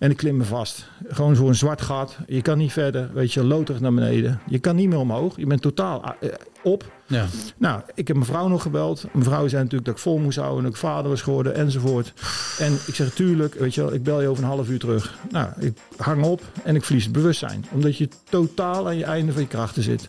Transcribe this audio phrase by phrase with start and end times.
[0.00, 0.88] En ik klim me vast.
[1.08, 2.16] Gewoon een zwart gat.
[2.26, 3.10] Je kan niet verder.
[3.12, 4.40] Weet je, loterig naar beneden.
[4.46, 5.36] Je kan niet meer omhoog.
[5.36, 6.28] Je bent totaal eh,
[6.62, 6.84] op.
[7.06, 7.26] Ja.
[7.56, 9.04] Nou, ik heb mijn vrouw nog gebeld.
[9.12, 10.62] Mijn vrouw zei natuurlijk dat ik vol moest houden.
[10.62, 12.12] Dat ik vader was geworden enzovoort.
[12.58, 15.18] En ik zeg, tuurlijk, weet je wel, ik bel je over een half uur terug.
[15.30, 17.64] Nou, ik hang op en ik verlies het bewustzijn.
[17.70, 20.08] Omdat je totaal aan je einde van je krachten zit.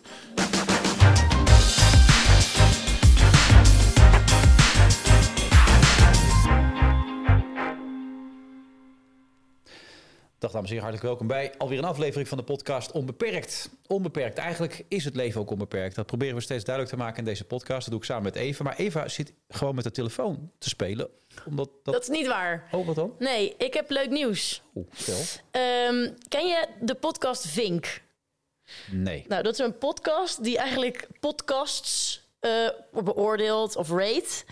[10.42, 13.70] Dag dames en heren, hartelijk welkom bij alweer een aflevering van de podcast Onbeperkt.
[13.86, 15.94] Onbeperkt, eigenlijk is het leven ook onbeperkt.
[15.94, 17.80] Dat proberen we steeds duidelijk te maken in deze podcast.
[17.80, 18.64] Dat doe ik samen met Eva.
[18.64, 21.08] Maar Eva zit gewoon met de telefoon te spelen.
[21.46, 21.94] Omdat dat...
[21.94, 22.68] Dat is niet waar.
[22.70, 23.14] Oh, wat dan?
[23.18, 24.62] Nee, ik heb leuk nieuws.
[24.74, 25.18] Oeh, stel.
[25.50, 28.02] Ehm, ken je de podcast Vink?
[28.90, 29.24] Nee.
[29.28, 34.44] Nou, dat is een podcast die eigenlijk podcasts eh, beoordeelt of rate.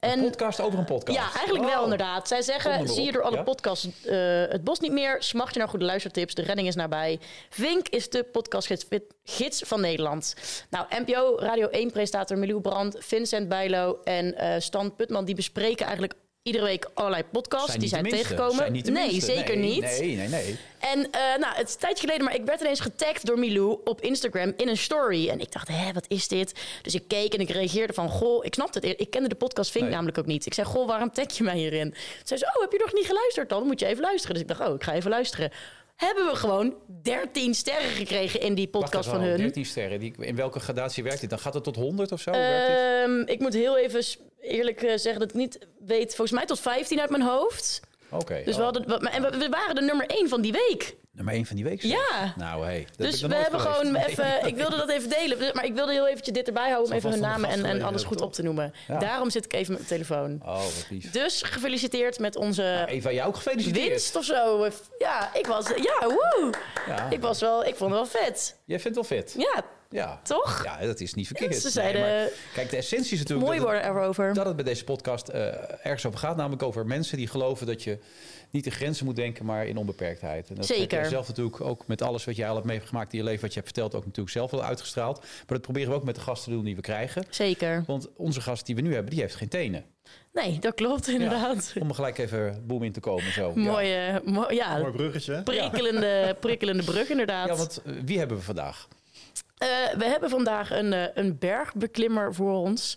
[0.00, 1.18] Een podcast over een podcast?
[1.18, 1.82] Ja, eigenlijk wel Oh.
[1.82, 2.28] inderdaad.
[2.28, 3.42] Zij zeggen, zie je door alle ja.
[3.42, 5.22] podcasts eh, het bos niet meer.
[5.22, 6.34] Smacht je naar goede luistertips.
[6.34, 7.18] De redding is nabij.
[7.50, 8.86] Vink is de podcastgids
[9.24, 10.34] gids van Nederland.
[10.70, 15.24] Nou, NPO Radio 1-presentator Milou Brandt, Vincent Bijlo en eh, Stan Putman...
[15.24, 16.14] die bespreken eigenlijk
[16.46, 17.76] iedere week allerlei podcasts.
[17.76, 18.20] die zijn minste.
[18.20, 18.56] tegengekomen.
[18.56, 19.80] Zijn niet de nee, zeker Nee, niet.
[19.80, 20.56] Nee, nee, nee.
[20.78, 23.78] En eh, nou, het is een tijdje geleden, maar ik werd ineens getagd door Milou
[23.84, 25.28] op Instagram in een story.
[25.28, 26.52] En ik dacht, hé, wat is dit?
[26.82, 29.00] Dus ik keek en ik reageerde van, goh, ik snapte het.
[29.00, 29.94] Ik kende de podcast Vink Nee.
[29.94, 30.46] namelijk ook niet.
[30.46, 31.90] Ik zei, goh, waarom tag je mij hierin?
[31.90, 33.66] Toen zei ze, oh, heb je nog niet geluisterd dan?
[33.66, 34.32] Moet je even luisteren.
[34.34, 35.50] Dus ik dacht, oh, ik ga even luisteren.
[35.96, 39.36] Hebben we gewoon 13 sterren gekregen in die podcast van hun.
[39.36, 40.00] 13 sterren.
[40.00, 41.30] Die, in welke gradatie werkt dit?
[41.30, 42.30] Dan gaat het tot 100 of zo?
[42.30, 44.04] Ehm, ik moet heel even
[44.46, 46.14] eerlijk eh, zeggen dat ik niet weet.
[46.14, 47.80] Volgens mij tot 15 uit mijn hoofd.
[48.10, 48.42] Oké.
[48.44, 48.70] Dus we, oh.
[48.72, 50.96] hadden, en we, we waren de nummer 1 van die week.
[51.16, 51.82] Nummer 1 van die week?
[51.82, 52.32] Ja.
[52.36, 52.70] Nou, hé.
[52.70, 54.46] hey, Dus we hebben gewoon even.
[54.46, 57.10] Ik wilde dat even delen, maar ik wilde heel eventjes dit erbij houden om even
[57.10, 58.74] hun namen en, en alles goed op te noemen.
[58.88, 58.98] Ja.
[58.98, 60.40] Daarom zit ik even met mijn telefoon.
[60.44, 61.10] Oh, wat lief.
[61.10, 63.88] Dus gefeliciteerd met onze Eva, jou ook gefeliciteerd.
[63.88, 64.68] winst of zo.
[64.98, 65.66] Ja, ik was.
[65.68, 66.50] Ja, woe.
[66.86, 67.10] Ja.
[67.10, 67.64] Ik was wel.
[67.64, 68.56] Ik vond het wel vet.
[68.64, 69.34] Jij vindt het wel fit?
[69.38, 70.20] Ja, Ja.
[70.22, 70.64] toch?
[70.64, 71.54] Ja, dat is niet verkeerd.
[71.56, 72.00] Ze Nee, zeiden.
[72.00, 74.26] maar kijk, de essentie is natuurlijk mooi dat, worden erover.
[74.26, 75.46] het, dat het bij deze podcast eh,
[75.86, 76.36] ergens over gaat.
[76.36, 77.98] Namelijk over mensen die geloven dat je
[78.50, 80.48] niet in grenzen moet denken, maar in onbeperktheid.
[80.48, 81.00] En dat heb Zeker.
[81.00, 83.52] jij zelf natuurlijk ook met alles wat jij al hebt meegemaakt in je leven, wat
[83.54, 85.18] je hebt verteld, ook natuurlijk zelf wel uitgestraald.
[85.20, 87.24] Maar dat proberen we ook met de gasten te doen die we krijgen.
[87.30, 87.84] Zeker.
[87.86, 89.84] Want onze gast die we nu hebben, die heeft geen tenen.
[90.32, 91.72] Nee, dat klopt inderdaad.
[91.80, 93.32] Om er gelijk even boem in te komen.
[93.32, 93.52] Zo.
[93.56, 93.62] Ja.
[93.70, 95.42] Mooie, mo- ja, Mooi bruggetje.
[95.42, 97.48] prikkelende, prikkelende brug inderdaad.
[97.48, 98.88] Ja, want eh, wie hebben we vandaag?
[99.58, 99.68] Eh,
[99.98, 102.96] we hebben vandaag een, eh, een bergbeklimmer voor ons.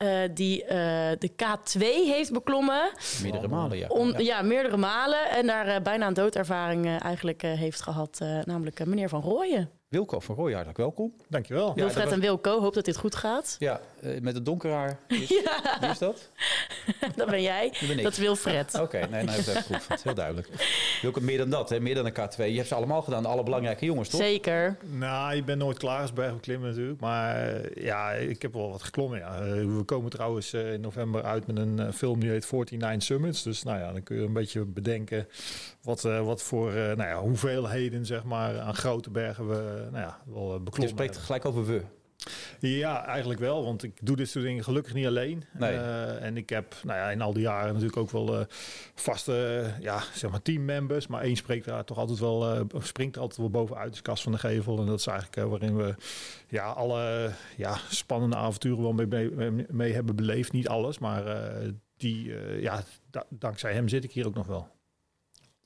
[0.00, 0.76] Eh, die eh,
[1.18, 2.90] de K2 heeft beklommen.
[3.22, 3.88] Meerdere malen, ja.
[3.94, 4.18] Ja.
[4.18, 4.42] ja.
[4.42, 5.30] meerdere malen.
[5.30, 8.18] En daar eh, bijna een doodervaring eigenlijk heeft gehad.
[8.22, 9.70] eh, namelijk meneer Van Rooyen.
[9.88, 11.12] Wilco van Rooij, hartelijk welkom.
[11.28, 11.66] Dankjewel.
[11.66, 13.56] Ja, Wilfred dat was- en Wilco, hoop dat dit goed gaat.
[13.58, 14.98] Ja, eh, met het donker haar.
[15.08, 15.28] Wie is,
[15.80, 16.30] wie is dat?
[17.16, 17.72] dat ben jij.
[17.80, 18.02] ben ik.
[18.02, 18.80] Dat is Wilfred.
[18.80, 19.88] Oké, nee, nou heb ik het even goed.
[19.88, 20.48] Dat is heel duidelijk.
[21.02, 21.80] Wilco, meer dan dat, hè?
[21.80, 22.36] meer dan een K2.
[22.36, 24.20] Je hebt ze allemaal gedaan, alle belangrijke jongens, toch?
[24.20, 24.76] Zeker.
[24.90, 27.00] Nou, je bent nooit klaar als bergbeklimmen natuurlijk.
[27.00, 29.18] Maar eh, ja, ik heb wel wat geklommen.
[29.18, 29.38] Ja.
[29.90, 33.42] We komen trouwens eh, in november uit met een eh, film die heet 49 Summits.
[33.42, 35.26] Dus nou ja, dan kun je een beetje bedenken
[35.82, 40.18] wat, eh, wat voor nou ja, hoeveelheden zeg maar, aan grote bergen we nou ja,
[40.26, 41.82] wel eh, Je beklommen spreekt gelijk over we.
[42.60, 43.64] Ja, eigenlijk wel.
[43.64, 45.44] Want ik doe dit soort dingen gelukkig niet alleen.
[45.52, 45.72] Nee.
[45.76, 48.46] Eh, en ik heb nou ja, in al die jaren natuurlijk ook wel eh,
[48.94, 51.06] vaste ja, zeg maar teammembers.
[51.06, 53.90] Maar één spreekt daar toch altijd wel, eh, springt er altijd wel bovenuit.
[53.90, 54.78] Dus Cas van de Gevel.
[54.78, 55.94] En dat is eigenlijk waarin we
[56.48, 60.52] ja, alle ja, spannende avonturen wel mee, mee, mee hebben beleefd.
[60.52, 61.24] Niet alles, maar
[61.96, 64.68] die, ja, da- dankzij hem zit ik hier ook nog wel.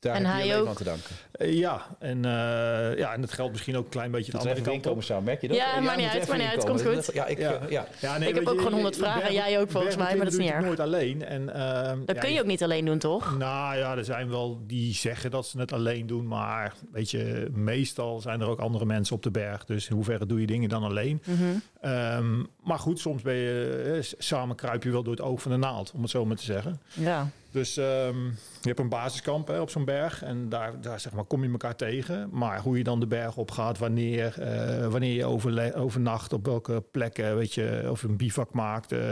[0.05, 0.67] Daar En heb hij je ook.
[0.69, 1.11] aan te danken.
[1.33, 4.55] Eh, ja, en, eh, ja, en dat geldt misschien ook een klein beetje de andere
[4.57, 4.75] kant op.
[4.75, 5.57] inkomen samen, merk je dat?
[5.57, 7.11] Ja, maakt niet uit, maakt niet uit, komt goed.
[7.15, 7.53] Ja, ik, Ja.
[7.53, 7.87] eh, ja.
[8.17, 10.39] Ik heb ook je, gewoon 100 je- vragen, jij ook volgens mij, maar dat is
[10.39, 10.65] niet erg.
[10.65, 11.25] nooit alleen.
[11.25, 13.39] En, ehm, Dat ja, kun je ook niet alleen doen, toch?
[13.39, 16.27] Nou ja, er zijn wel die zeggen dat ze het alleen doen.
[16.27, 19.65] Maar weet je, meestal zijn er ook andere mensen op de berg.
[19.65, 21.23] Dus in hoeverre doe je dingen dan alleen?
[21.25, 21.43] Mhm.
[21.85, 25.51] Ehm, maar goed, soms ben je, eh, samen kruip je wel door het oog van
[25.51, 26.81] de naald, om het zo maar te zeggen.
[26.93, 27.29] Ja.
[27.51, 28.25] Dus ehm,
[28.61, 31.51] je hebt een basiskamp hè, op zo'n berg en daar, daar zeg maar, kom je
[31.51, 32.29] elkaar tegen.
[32.33, 36.85] Maar hoe je dan de berg op gaat, wanneer, eh, wanneer je overnacht, op welke
[36.91, 38.93] plekken, weet je, of een bivak maakt.
[38.93, 39.11] eh,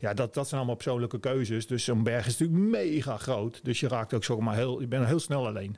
[0.00, 1.66] ja, dat, dat zijn allemaal persoonlijke keuzes.
[1.66, 3.60] Dus zo'n berg is natuurlijk mega groot.
[3.62, 5.76] Dus je raakt ook zomaar heel, je bent heel snel alleen.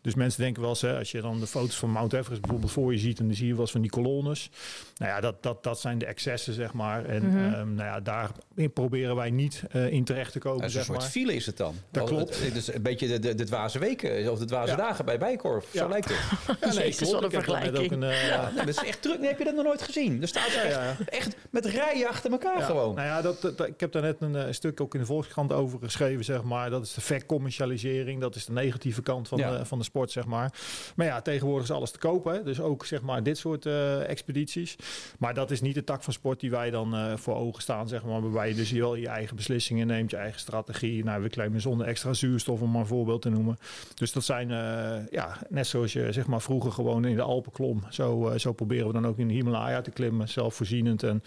[0.00, 2.72] Dus mensen denken wel eens, hè, als je dan de foto's van Mount Everest bijvoorbeeld
[2.72, 4.50] voor je ziet, en dan zie je wel eens van die kolonnes.
[4.96, 7.04] Nou ja, dat, dat, dat zijn de excessen, zeg maar.
[7.04, 7.36] En Mhm.
[7.54, 8.30] ehm, nou ja, daar
[8.74, 10.60] proberen wij niet eh, in terecht te komen.
[10.60, 11.10] Dat is een zeg soort maar.
[11.10, 11.74] file is het dan.
[11.90, 12.28] Dat Oh, klopt.
[12.34, 14.76] Het, het is een beetje de, de, de dwaze weken of de dwaze Ja.
[14.76, 15.66] dagen bij Bijkorf.
[15.74, 16.16] Zo lijkt het.
[16.60, 17.24] Ja, nee, Jezus, klopt.
[17.24, 17.92] Ik heb ook vergelijking.
[17.92, 19.18] een, eh, Ja, nee, dat is echt druk.
[19.18, 20.22] Nee, heb je dat nog nooit gezien?
[20.22, 22.94] Er staat Ja, echt, echt met rijen achter elkaar Ja, gewoon.
[22.94, 25.52] Nou ja, dat, dat- ik heb daar net een eh, stuk ook in de Volkskrant
[25.52, 26.70] over geschreven, zeg maar.
[26.70, 28.20] Dat is de vercommercialisering.
[28.20, 29.58] Dat is de negatieve kant van, Ja.
[29.58, 30.52] de, van de sport, zeg maar.
[30.96, 32.44] Maar ja, tegenwoordig is alles te kopen.
[32.44, 34.76] Dus ook, zeg maar, dit soort eh, expedities.
[35.18, 37.88] Maar dat is niet de tak van sport die wij dan eh, voor ogen staan,
[37.88, 38.20] zeg maar.
[38.20, 41.04] Waarbij je dus wel je eigen beslissingen neemt, je eigen strategie.
[41.04, 43.58] Nou, we claimen zonder extra zuurstof, om maar een voorbeeld te noemen.
[43.94, 47.52] Dus dat zijn, eh, ja, net zoals je, zeg maar, vroeger gewoon in de Alpen
[47.52, 47.82] klom.
[47.90, 51.02] Zo, eh, zo proberen we dan ook in de Himalaya te klimmen, zelfvoorzienend.
[51.02, 51.22] En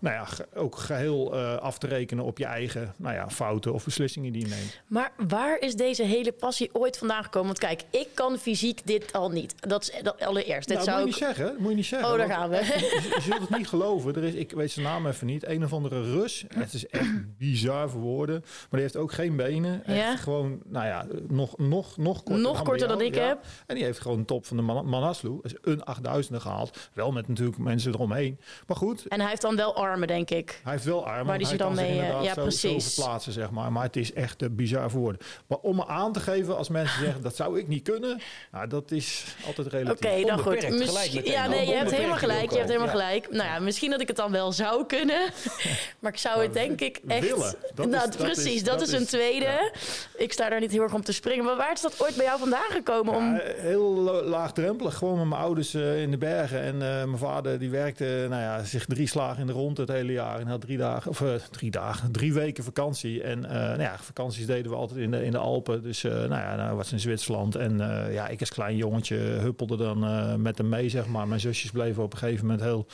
[0.00, 3.84] nou ja, ook geheel eh, af te rekenen op je eigen nou ja, fouten of
[3.84, 4.80] beslissingen die je neemt.
[4.86, 7.46] Maar waar is deze hele passie ooit vandaan gekomen?
[7.46, 9.54] Want kijk, ik kan fysiek dit al niet.
[9.68, 10.68] Dat is dat allereerst.
[10.68, 11.28] Dit nou, zou moet je ik...
[11.28, 11.56] niet zeggen.
[11.58, 12.08] Moet je niet zeggen.
[12.08, 12.56] Oh, daar want gaan we.
[12.56, 14.14] Je, je zult het niet geloven.
[14.14, 15.46] Er is, ik weet zijn naam even niet.
[15.46, 16.44] Een of andere Rus.
[16.54, 18.40] Het is echt bizar voor woorden.
[18.40, 19.84] Maar die heeft ook geen benen.
[19.84, 20.16] Echt Ja?
[20.16, 23.26] gewoon, nou ja, nog, nog, nog korter, Nog bij korter dan ik Ja.
[23.26, 23.38] heb.
[23.66, 25.38] En die heeft gewoon de top van de Man- Manaslu.
[25.42, 26.90] Is een 8000 gehaald.
[26.92, 28.40] Wel met natuurlijk mensen eromheen.
[28.66, 30.60] Maar goed, En hij heeft dan wel armen, denk ik.
[30.62, 31.26] Hij heeft wel armen.
[31.26, 32.94] Waar die hij zich dan kan zich mee, eh, inderdaad ja, zo, zo precies.
[32.94, 33.72] verplaatsen, zeg maar.
[33.72, 35.20] Maar het is echt uh, bizar voor woorden.
[35.46, 38.20] Maar om me aan te geven als mensen zeggen dat zou ik niet kunnen,
[38.52, 40.10] nou, dat is altijd relatief.
[40.12, 40.64] Oké, dan goed.
[40.64, 42.50] Gelijk ja, nee, je hebt helemaal gelijk.
[42.50, 43.30] Je hebt helemaal gelijk.
[43.30, 45.20] Nou ja, misschien dat ik het dan wel zou kunnen.
[45.98, 47.20] Maar ik zou het denk ik echt...
[47.20, 49.72] willen, dat nou, is- dat precies, is- dat, dat is een tweede.
[50.16, 51.44] Ik sta daar niet heel erg om te springen.
[51.44, 53.14] Maar waar is dat ooit bij jou vandaan gekomen?
[53.14, 53.34] Om...
[53.34, 53.92] Ja, heel
[54.24, 54.94] laagdrempelig.
[54.96, 56.60] Gewoon met mijn ouders eh, in de bergen.
[56.60, 59.88] En eh, mijn vader die werkte nou ja, zich drie slagen in de rond het
[59.88, 60.40] hele jaar.
[60.40, 63.22] En had drie dagen, of eh, drie dagen, drie weken vakantie.
[63.22, 65.82] En nou ja, vakanties deden we altijd in de, in de Alpen.
[65.82, 67.54] Dus nou ja, nou was in Zwitserland.
[67.54, 67.76] En
[68.10, 71.28] ja, ik als klein jongetje huppelde dan met hem mee, zeg maar.
[71.28, 72.86] Mijn zusjes bleven op een gegeven moment heel,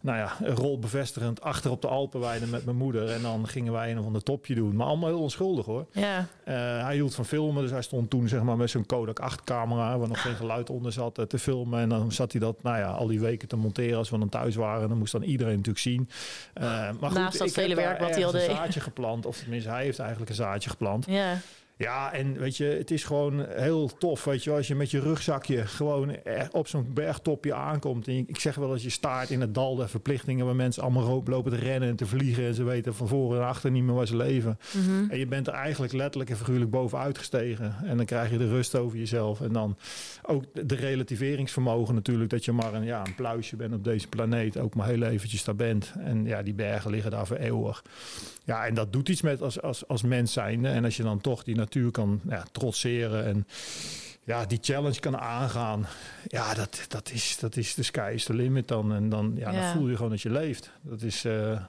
[0.00, 3.10] nou ja, rolbevestigend achter op de Alpenweide met mijn moeder.
[3.10, 4.76] En dan gingen wij een of ander topje doen.
[4.76, 5.86] Maar allemaal heel onschuldig hoor.
[5.92, 6.54] Ja, Eh,
[6.84, 9.98] hij hield van filmen, dus hij stond toen zeg maar met zo'n Kodak 8 camera,
[9.98, 11.80] waar nog geen geluid onder zat, eh, te filmen.
[11.80, 14.28] En dan zat hij dat, nou ja, al die weken te monteren als we dan
[14.28, 14.82] thuis waren.
[14.82, 16.08] En dan moest dan iedereen natuurlijk zien.
[16.54, 16.64] Eh,
[17.00, 18.48] maar goed, Naast dat ik vele werk wat hij al deed.
[18.48, 21.04] een zaadje geplant, of tenminste hij heeft eigenlijk een zaadje geplant.
[21.08, 21.38] ja.
[21.78, 25.00] Ja, en weet je, het is gewoon heel tof, weet je, als je met je
[25.00, 28.08] rugzakje gewoon er op zo'n bergtopje aankomt.
[28.08, 31.22] En ik zeg wel als je staart in het dal de verplichtingen waar mensen allemaal
[31.26, 33.94] lopen te rennen en te vliegen en ze weten van voren en achter niet meer
[33.94, 34.58] waar ze leven.
[34.74, 35.10] Mhm.
[35.10, 37.74] En je bent er eigenlijk letterlijk en figuurlijk bovenuit gestegen.
[37.84, 39.40] En dan krijg je de rust over jezelf.
[39.40, 39.76] En dan
[40.22, 42.30] ook de- relativeringsvermogen natuurlijk.
[42.30, 44.56] Dat je maar een, ja, een pluisje bent op deze planeet.
[44.58, 45.92] Ook maar heel eventjes daar bent.
[45.98, 47.84] En ja, die bergen liggen daar voor eeuwig.
[48.44, 50.68] Ja, en dat doet iets met als, als, als mens zijnde.
[50.68, 53.46] En als je dan toch die natuur kan ja, trotseren en
[54.24, 55.86] ja, die challenge kan aangaan.
[56.26, 58.92] Ja, dat, dat, is, dat is de sky is the limit dan.
[58.94, 59.60] En dan, ja, Ja.
[59.60, 60.70] dan voel je gewoon dat je leeft.
[60.82, 61.24] Dat is...
[61.24, 61.60] eh,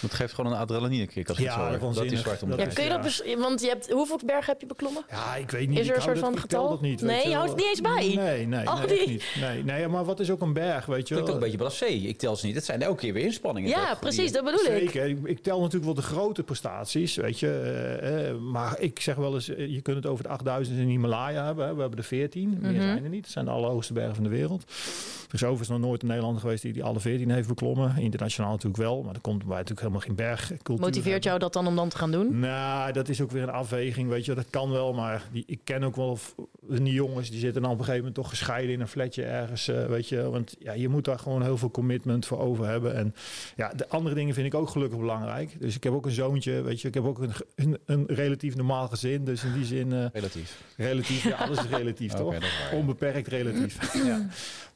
[0.00, 1.92] Het geeft gewoon een adrenaline kick als Ja, het zo.
[1.92, 3.22] Dat is het om Dat Ja, kun je dat...
[3.38, 3.90] Want je hebt...
[3.90, 5.02] Hoeveel bergen heb je beklommen?
[5.10, 5.78] Ja, ik weet niet.
[5.78, 6.68] Is er ik een soort dat- van getal?
[6.68, 7.00] dat niet.
[7.00, 8.12] Nee, je houdt het niet eens bij?
[8.14, 9.24] Nee, nee, Oh, nee, niet.
[9.40, 11.84] Nee, nee, maar wat is ook een berg, weet je ook een beetje blasé.
[11.84, 12.54] Ik tel ze niet.
[12.54, 13.70] Het zijn elke keer weer inspanningen.
[13.70, 13.98] Ja, toch?
[14.00, 14.90] precies, Die- dat bedoel ik.
[14.90, 15.16] Zeker.
[15.28, 17.50] Ik, tel natuurlijk wel de grote prestaties, weet je.
[17.50, 20.86] eh, eh, maar ik zeg wel eens, eh, je kunt het over de 8000 in
[20.88, 21.66] Himalaya hebben.
[21.66, 21.74] hè.
[21.74, 22.80] We hebben de 14, meer Mhm.
[22.82, 23.24] zijn er niet.
[23.24, 24.62] Het zijn de allerhoogste bergen van de wereld.
[24.62, 27.96] Er is overigens nog nooit een Nederlander geweest die, die alle 14 heeft beklommen.
[27.98, 30.78] Internationaal natuurlijk wel, maar er komt bij natuurlijk helemaal geen bergcultuur.
[30.86, 31.22] Motiveert hebben.
[31.22, 32.38] jou dat dan om dan te gaan doen?
[32.38, 34.34] Nou, dat is ook weer een afweging, weet je.
[34.34, 36.30] Dat kan wel, maar die, ik ken ook wel v-
[36.68, 39.68] die jongens die zitten dan op een gegeven moment toch gescheiden in een flatje ergens,
[39.68, 40.30] eh, weet je.
[40.30, 42.94] Want ja, je moet daar gewoon heel veel commitment voor over hebben.
[42.94, 43.14] En
[43.56, 45.60] ja, de andere dingen vind ik ook gelukkig belangrijk.
[45.60, 46.88] Dus ik heb ook een zoontje, weet je.
[46.88, 49.24] Ik heb ook een, een, een relatief normaal gezin.
[49.24, 50.62] Dus in die zin, eh, Relatief.
[50.76, 52.32] relatief, ja, alles is relatief, toch?
[52.32, 52.78] dat is waar, ja.
[52.78, 53.94] Onbeperkt relatief.
[54.06, 54.26] ja.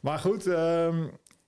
[0.01, 0.97] Maar goed, ehm,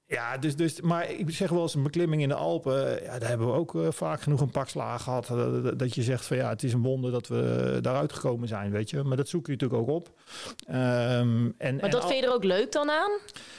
[0.09, 3.03] ja, dus, dus, maar ik zeg wel eens een beklimming in de Alpen.
[3.03, 5.31] Ja, daar hebben we ook eh, vaak genoeg een pak slaag gehad.
[5.31, 8.49] eh, dat- dat je zegt van ja, het is een wonder dat we daaruit gekomen
[8.49, 9.03] zijn, weet je.
[9.03, 10.11] Maar dat zoek je natuurlijk ook op.
[10.67, 13.11] Ehm, en, Maar en dat al- vind je er ook leuk dan aan?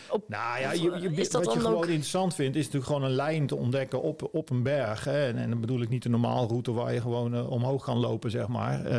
[0.09, 2.55] Op, nou ja, je, je, eh, is dat wat je dan gewoon ook- interessant vindt,
[2.55, 5.03] is natuurlijk gewoon een lijn te ontdekken op, op een berg.
[5.03, 5.27] Hè.
[5.27, 7.97] En, en dan bedoel ik niet de normaal route waar je gewoon eh, omhoog kan
[7.97, 8.91] lopen, zeg maar.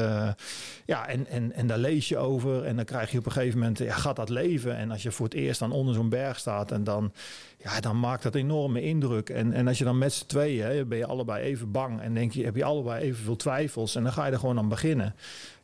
[0.86, 2.64] Ja, en, en, en daar lees je over.
[2.64, 4.76] En dan krijg je op een gegeven moment, ja, gaat dat leven.
[4.76, 7.12] En als je voor het eerst dan onder zo'n berg staat en dan,
[7.58, 9.28] ja, dan maakt dat enorme indruk.
[9.28, 12.00] En, en als je dan met z'n tweeën, hè, ben je allebei even bang.
[12.00, 13.94] En denk je, heb je allebei evenveel twijfels.
[13.94, 15.14] En dan ga je er gewoon aan beginnen.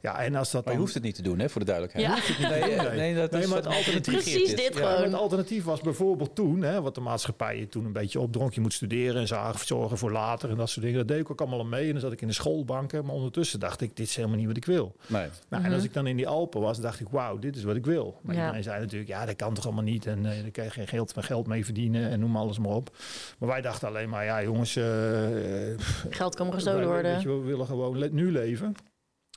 [0.07, 0.73] Ja, en als dat Maar dan...
[0.73, 2.07] je hoeft het niet te doen, hè, voor de duidelijkheid.
[2.07, 2.15] Ja.
[2.15, 2.87] Je hoeft het niet te doen.
[2.97, 4.81] Nee, nee, dat Nee, is maar het alternatief- Precies dit Ja.
[4.89, 5.03] gewoon.
[5.03, 8.55] Het alternatief was bijvoorbeeld toen, hè, wat de maatschappij je toen een beetje opdronk.
[8.55, 10.99] Je moet studeren en zagen, zorgen voor later en dat soort dingen.
[11.01, 11.87] Dat deed ik ook allemaal mee.
[11.87, 13.05] En dan zat ik in de schoolbanken.
[13.05, 14.95] Maar ondertussen dacht ik, dit is helemaal niet wat ik wil.
[15.07, 15.27] Nee.
[15.49, 17.77] Nou, En als ik dan in die Alpen was, dacht ik, wauw, dit is wat
[17.77, 18.19] ik wil.
[18.23, 18.41] Maar Ja.
[18.41, 20.07] iedereen zei natuurlijk, ja, dat kan toch allemaal niet.
[20.07, 22.97] En eh daar kan je geen geld, geld mee verdienen en noem alles maar op.
[23.39, 25.79] Maar wij dachten alleen maar, ja jongens, eh, eh,
[26.11, 27.13] geld kan gestolen wij- worden.
[27.13, 28.75] Weet je, we willen gewoon le- nu leven.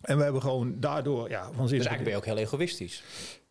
[0.02, 1.78] En we hebben gewoon daardoor, ja, van zin.
[1.78, 3.04] Dus eigenlijk ben je ook heel egoïstisch.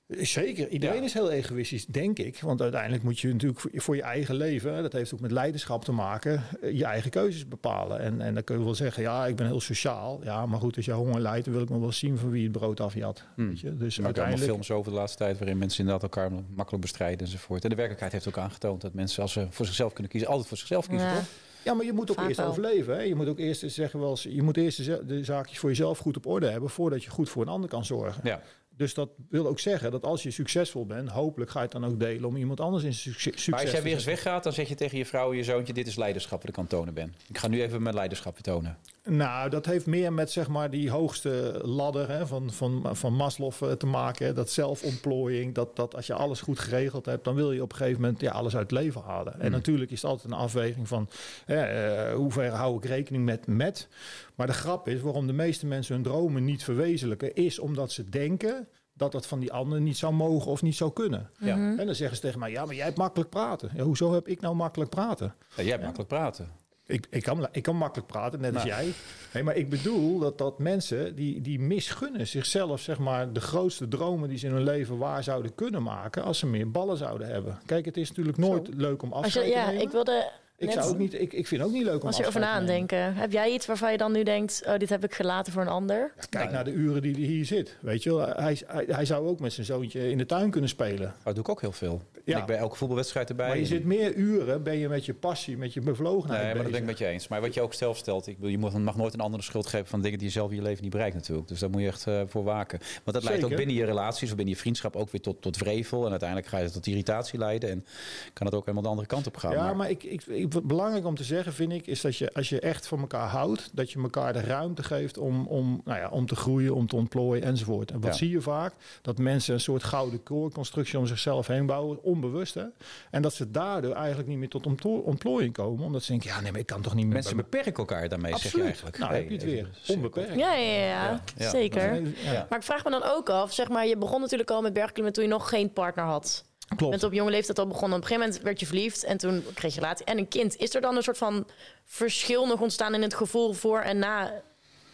[0.08, 1.02] Zeker, iedereen Ja.
[1.02, 2.40] is heel egoïstisch, denk ik.
[2.40, 5.92] Want uiteindelijk moet je natuurlijk voor- je eigen leven, dat heeft ook met leiderschap te
[5.92, 8.00] maken, eh, je eigen keuzes bepalen.
[8.00, 10.20] En, en dan kun je wel zeggen, ja, ik ben heel sociaal.
[10.24, 12.42] Ja, maar goed, als je honger lijdt, dan wil ik nog wel zien van wie
[12.42, 13.22] het brood afjat.
[13.34, 13.48] Hmm.
[13.48, 13.76] Weet je?
[13.76, 14.50] Dus Er zijn ook allemaal uiteindelijk...
[14.66, 17.62] films over de laatste tijd waarin mensen inderdaad elkaar makkelijk bestrijden enzovoort.
[17.62, 20.48] En de werkelijkheid heeft ook aangetoond dat mensen als ze voor zichzelf kunnen kiezen, altijd
[20.48, 21.14] voor zichzelf kiezen, Ja.
[21.14, 21.24] toch?
[21.68, 22.48] Ja, maar je moet ook Vaak eerst wel.
[22.48, 22.94] overleven.
[22.94, 23.02] Hè?
[23.02, 26.16] Je moet ook eerst zeggen wel, eens- je moet eerst de, zaakjes voor jezelf goed
[26.16, 28.20] op orde hebben voordat je goed voor een ander kan zorgen.
[28.24, 28.42] Ja.
[28.76, 31.84] Dus dat wil ook zeggen dat als je succesvol bent, hopelijk ga je het dan
[31.86, 34.52] ook delen om iemand anders in succes, Maar als jij te weer eens weggaat, dan
[34.52, 36.72] zeg je tegen je vrouw en je zoontje, dit is leiderschap wat ik aan het
[36.72, 37.14] tonen ben.
[37.28, 38.78] Ik ga nu even mijn leiderschap tonen.
[39.10, 43.52] Nou, dat heeft meer met zeg maar die hoogste ladder hè, van, van, van Maslow
[43.60, 44.26] eh, te maken.
[44.26, 44.32] hè.
[44.32, 47.76] Dat zelfontplooiing, dat, dat als je alles goed geregeld hebt, dan wil je op een
[47.76, 49.32] gegeven moment ja, alles uit het leven halen.
[49.34, 49.50] En Hmm.
[49.50, 51.08] natuurlijk is het altijd een afweging van
[51.44, 53.88] hè, eh, hoe ver hou ik rekening met met.
[54.34, 58.08] Maar de grap is, waarom de meeste mensen hun dromen niet verwezenlijken, is omdat ze
[58.08, 61.30] denken dat dat van die ander niet zou mogen of niet zou kunnen.
[61.38, 61.54] Ja.
[61.56, 63.70] En dan zeggen ze tegen mij, ja, maar jij hebt makkelijk praten.
[63.74, 65.34] Ja, hoezo heb ik nou makkelijk praten?
[65.56, 66.48] Ja, jij hebt makkelijk praten.
[66.88, 68.82] Ik, ik, kan, ik kan makkelijk praten, net als Nou.
[68.82, 68.92] jij.
[69.30, 73.88] Hey, maar ik bedoel dat, dat mensen die, die misgunnen zichzelf zeg maar, de grootste
[73.88, 77.28] dromen die ze in hun leven waar zouden kunnen maken als ze meer ballen zouden
[77.28, 77.58] hebben.
[77.66, 79.82] Kijk, het is natuurlijk nooit leuk om je, te ja, nemen.
[79.82, 82.16] ik wilde ik, net- zou ook niet, ik, ik vind ook niet leuk om als
[82.16, 83.14] je erover afscheid na aan denken.
[83.14, 85.68] Heb jij iets waarvan je dan nu denkt, oh, dit heb ik gelaten voor een
[85.68, 86.12] ander?
[86.16, 87.76] Ja, kijk naar de uren die hij hier zit.
[87.80, 88.26] Weet je, wel.
[88.28, 91.06] hij, hij, hij zou ook met zijn zoontje in de tuin kunnen spelen.
[91.18, 92.02] Oh, dat doe ik ook heel veel.
[92.24, 92.34] Ja.
[92.34, 93.48] En ik bij elke voetbalwedstrijd erbij.
[93.48, 96.62] Maar je zit meer uren, ben je met je passie, met je bevlogenheid Nee, maar
[96.62, 97.28] dat ben ik met je eens.
[97.28, 99.66] Maar wat je ook zelf stelt, ik bedoel, je mag nooit een ander de schuld
[99.66, 101.48] geven van dingen die je zelf in je leven niet bereikt natuurlijk.
[101.48, 102.78] Dus daar moet je echt eh, voor waken.
[103.04, 105.56] Want dat leidt ook binnen je relaties of binnen je vriendschap ook weer tot, tot
[105.56, 106.04] vrevel.
[106.04, 107.70] En uiteindelijk ga je tot irritatie leiden.
[107.70, 107.84] En
[108.32, 109.52] kan het ook helemaal de andere kant op gaan.
[109.52, 110.22] Ja, Maar- maar ik, ik,
[110.62, 113.70] belangrijk om te zeggen vind ik, is dat je als je echt van elkaar houdt,
[113.72, 116.96] dat je elkaar de ruimte geeft om, om, nou ja, om te groeien, om te
[116.96, 117.90] ontplooien enzovoort.
[117.90, 118.16] En wat Ja.
[118.18, 118.74] zie je vaak?
[119.02, 122.64] Dat mensen een soort gouden koorconstructie om zichzelf heen bouwen, onbewust hè.
[123.10, 126.40] En dat ze daardoor eigenlijk niet meer tot ontplo- ontplooiing komen, omdat ze denken, ja
[126.40, 128.66] nee, maar ik kan toch niet meer Mensen beperken elkaar daarmee, zeg je Absoluut.
[128.66, 128.98] eigenlijk.
[128.98, 129.68] Nou, Hey, heb je het weer.
[129.86, 130.34] Onbeperkt.
[130.34, 131.50] Ja, ja, ja, Ja, ja.
[131.50, 132.02] zeker.
[132.48, 135.12] Maar ik vraag me dan ook af, zeg maar, je begon natuurlijk al met bergklimmen
[135.12, 136.44] toen je nog geen partner had.
[136.68, 136.90] Je Klopt.
[136.90, 137.96] bent op jonge leeftijd al begonnen.
[137.98, 140.56] Op een gegeven moment werd je verliefd en toen kreeg je relatie en een kind.
[140.56, 141.46] Is er dan een soort van
[141.84, 144.42] verschil nog ontstaan in het gevoel voor en na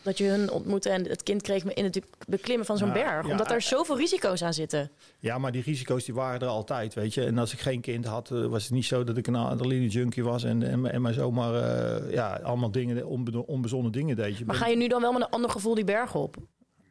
[0.03, 3.01] dat je hun ontmoette en het kind kreeg me in het beklimmen van zo'n Nou,
[3.01, 3.25] berg?
[3.27, 4.91] ja, Omdat er eh, zoveel risico's aan zitten.
[5.19, 7.25] Ja, maar die risico's die waren er altijd, weet je.
[7.25, 9.89] En als ik geen kind had, eh, was het niet zo dat ik een adrenaline
[9.89, 14.39] junkie was en, en, en maar zomaar eh, ja, allemaal dingen, onbe, onbezonnen dingen deed.
[14.39, 16.37] Je Maar ga je nu dan wel met een ander gevoel die berg op?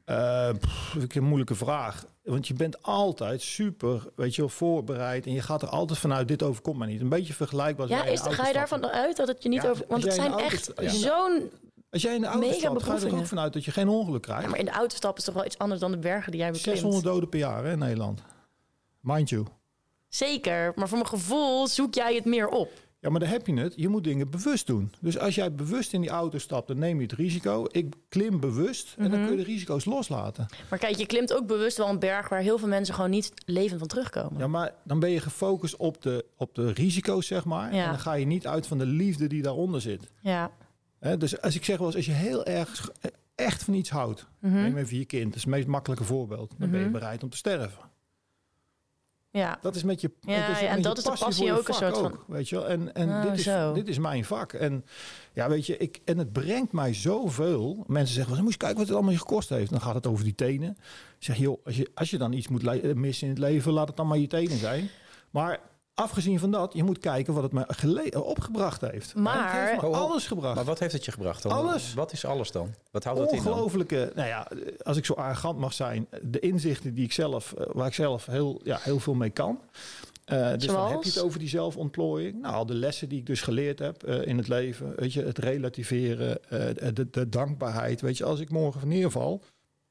[0.05, 2.05] Eh, pff, een moeilijke vraag.
[2.23, 5.25] Want je bent altijd super, weet je wel, voorbereid.
[5.25, 7.01] En je gaat er altijd vanuit, dit overkomt mij niet.
[7.01, 9.85] Een beetje vergelijkbaar Ja, is, ga je daarvan uit dat het je niet Ja, over...
[9.87, 11.51] Want het zijn auto echt zo'n...
[11.89, 13.87] Als jij in de auto mega stapt, ga je er ook vanuit dat je geen
[13.87, 14.43] ongeluk krijgt.
[14.43, 16.39] Ja, maar in de auto stappen is toch wel iets anders dan de bergen die
[16.39, 16.77] jij beklimt?
[16.77, 18.21] 600 doden per jaar hè, in Nederland.
[18.99, 19.45] Mind you.
[20.07, 22.71] Zeker, maar voor mijn gevoel zoek jij het meer op.
[23.03, 23.73] Ja, maar daar heb je het.
[23.75, 24.91] Je moet dingen bewust doen.
[25.01, 27.65] Dus als jij bewust in die auto stapt, dan neem je het risico.
[27.71, 29.27] Ik klim bewust en dan Mhm.
[29.27, 30.45] kun je de risico's loslaten.
[30.69, 33.31] Maar kijk, je klimt ook bewust wel een berg waar heel veel mensen gewoon niet
[33.45, 34.39] levend van terugkomen.
[34.39, 37.75] Ja, maar dan ben je gefocust op de, op de risico's, zeg maar.
[37.75, 37.83] Ja.
[37.83, 40.11] En dan ga je niet uit van de liefde die daaronder zit.
[40.21, 40.51] Ja.
[41.17, 42.89] Dus als ik zeg wel eens, als je heel erg
[43.35, 44.53] echt van iets houdt, Mhm.
[44.55, 46.53] neem even je kind, dat is het meest makkelijke voorbeeld.
[46.57, 46.93] Dan ben je Mhm.
[46.93, 47.91] bereid om te sterven.
[49.33, 49.57] Ja.
[49.61, 50.11] Dat is met je.
[50.21, 52.67] Ja, en dat is de passie ook een soort van- Weet je wel?
[52.67, 53.73] En, en Oh, dit, is, zo.
[53.73, 54.53] dit is mijn vak.
[54.53, 54.85] En
[55.33, 57.83] ja, weet je, ik, en het brengt mij zoveel.
[57.87, 59.69] Mensen zeggen, wel, moet je kijken wat het allemaal je gekost heeft.
[59.71, 60.69] Dan gaat het over die tenen.
[61.19, 63.87] Ik zeg, joh, als je, als je dan iets moet missen in het leven, laat
[63.87, 64.89] het dan maar je tenen zijn.
[65.29, 65.59] Maar
[65.93, 69.15] afgezien van dat, je moet kijken wat het me gele- opgebracht heeft.
[69.15, 70.55] Maar- het heeft me alles gebracht.
[70.55, 71.51] Maar wat heeft het je gebracht dan?
[71.51, 71.93] Alles.
[71.93, 72.73] Wat is alles dan?
[72.91, 73.37] Wat houdt dat in?
[73.37, 74.47] Ongelooflijke, nou ja,
[74.83, 78.25] als ik zo arrogant mag zijn, de inzichten die ik zelf, eh, waar ik zelf
[78.25, 79.59] heel, ja, heel veel mee kan.
[80.25, 82.41] Eh, dus dan heb je het over die zelfontplooiing.
[82.41, 84.93] Nou, al de lessen die ik dus geleerd heb eh, in het leven.
[84.95, 88.01] Weet je, het relativeren, eh, de, de dankbaarheid.
[88.01, 89.41] Weet je, als ik morgen neerval,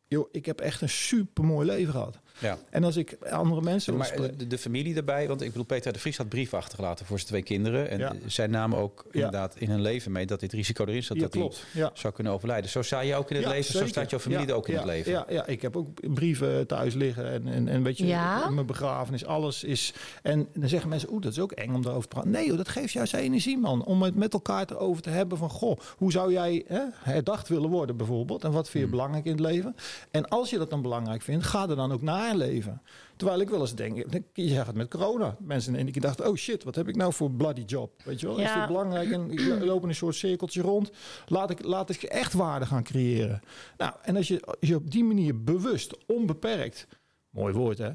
[0.09, 2.19] joh, ik heb echt een super mooi leven gehad.
[2.39, 2.59] Ja.
[2.71, 5.99] En als ik andere mensen Maar de, de familie erbij, want ik bedoel, Peter de
[5.99, 7.91] Vries had brief achtergelaten voor zijn twee kinderen.
[7.91, 8.13] En Ja.
[8.27, 11.33] zij namen ook inderdaad in hun leven mee dat dit risico erin zat ja, dat
[11.33, 11.65] hij klopt.
[11.73, 11.91] Ja.
[11.95, 12.71] zou kunnen overlijden.
[12.71, 14.67] Zo sta je ook in het Ja, leven, zo staat jouw familie Ja, er ook
[14.69, 15.13] in ja, het leven.
[15.13, 18.49] Ja, ja, ik heb ook brieven thuis liggen en, en, en weet je, Ja?
[18.51, 19.93] mijn begrafenis, alles is...
[20.23, 22.31] En dan zeggen mensen, oeh, dat is ook eng om daarover te praten.
[22.31, 23.85] Nee joh, dat geeft juist energie, man.
[23.85, 27.71] Om het met elkaar erover te hebben van, goh, hoe zou jij hè, herdacht willen
[27.71, 28.45] worden bijvoorbeeld?
[28.45, 28.91] En wat vind je Hmm.
[28.91, 29.77] belangrijk in het leven?
[30.11, 32.83] En als je dat dan belangrijk vindt, ga er dan ook haar leven.
[33.17, 33.97] Terwijl ik wel eens denk,
[34.33, 35.37] je zegt het met corona.
[35.41, 38.03] Mensen in één keer dachten, oh shit, wat heb ik nou voor bloody job?
[38.05, 39.11] Weet je wel, is dit belangrijk?
[39.11, 40.91] En ik loop in een soort cirkeltje rond.
[41.27, 43.41] Laat ik, laat ik echt waarde gaan creëren.
[43.77, 46.87] Nou, en als je, als je op die manier bewust, onbeperkt,
[47.31, 47.91] mooi woord hè,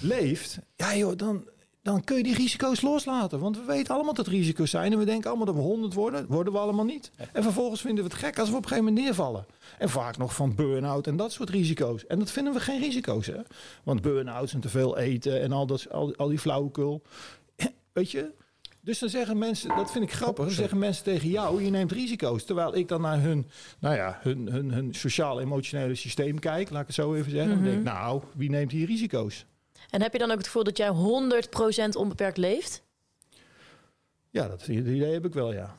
[0.00, 0.58] leeft.
[0.76, 1.48] Ja joh, dan,
[1.82, 3.38] dan kun je die risico's loslaten.
[3.38, 4.92] Want we weten allemaal dat risico's zijn.
[4.92, 6.26] En we denken allemaal dat we 100 worden.
[6.26, 7.10] Worden we allemaal niet.
[7.32, 9.46] En vervolgens vinden we het gek als we op een gegeven moment neervallen.
[9.78, 12.06] En vaak nog van burn-out en dat soort risico's.
[12.06, 13.26] En dat vinden we geen risico's.
[13.26, 13.38] Hè?
[13.82, 17.02] Want burn-outs en te veel eten en al, dat, al, al die flauwekul.
[17.92, 18.30] Weet je?
[18.80, 21.92] Dus dan zeggen mensen, dat vind ik grappig, dan zeggen mensen tegen jou, je neemt
[21.92, 22.44] risico's.
[22.44, 23.46] Terwijl ik dan naar hun,
[23.78, 27.52] nou ja, hun, hun, hun sociaal-emotionele systeem kijk, laat ik het zo even zeggen.
[27.52, 29.46] En denk, nou, wie neemt hier risico's?
[29.90, 30.90] En heb je dan ook het gevoel dat jij
[31.92, 32.82] 100% onbeperkt leeft?
[34.30, 35.74] Ja, dat idee heb ik wel, ja.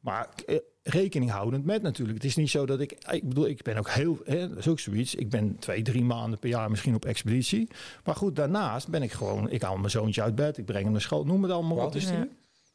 [0.00, 2.16] Maar eh, rekening houdend met natuurlijk.
[2.16, 2.92] Het is niet zo dat ik...
[3.10, 4.18] Ik bedoel, ik ben ook heel...
[4.24, 5.14] Hè, dat is ook zoiets.
[5.14, 7.68] Ik ben twee, drie maanden per jaar misschien op expeditie.
[8.04, 9.50] Maar goed, daarnaast ben ik gewoon...
[9.50, 10.58] Ik haal mijn zoontje uit bed.
[10.58, 11.24] Ik breng hem naar school.
[11.24, 11.94] Noem het allemaal wat.
[11.94, 12.28] is hij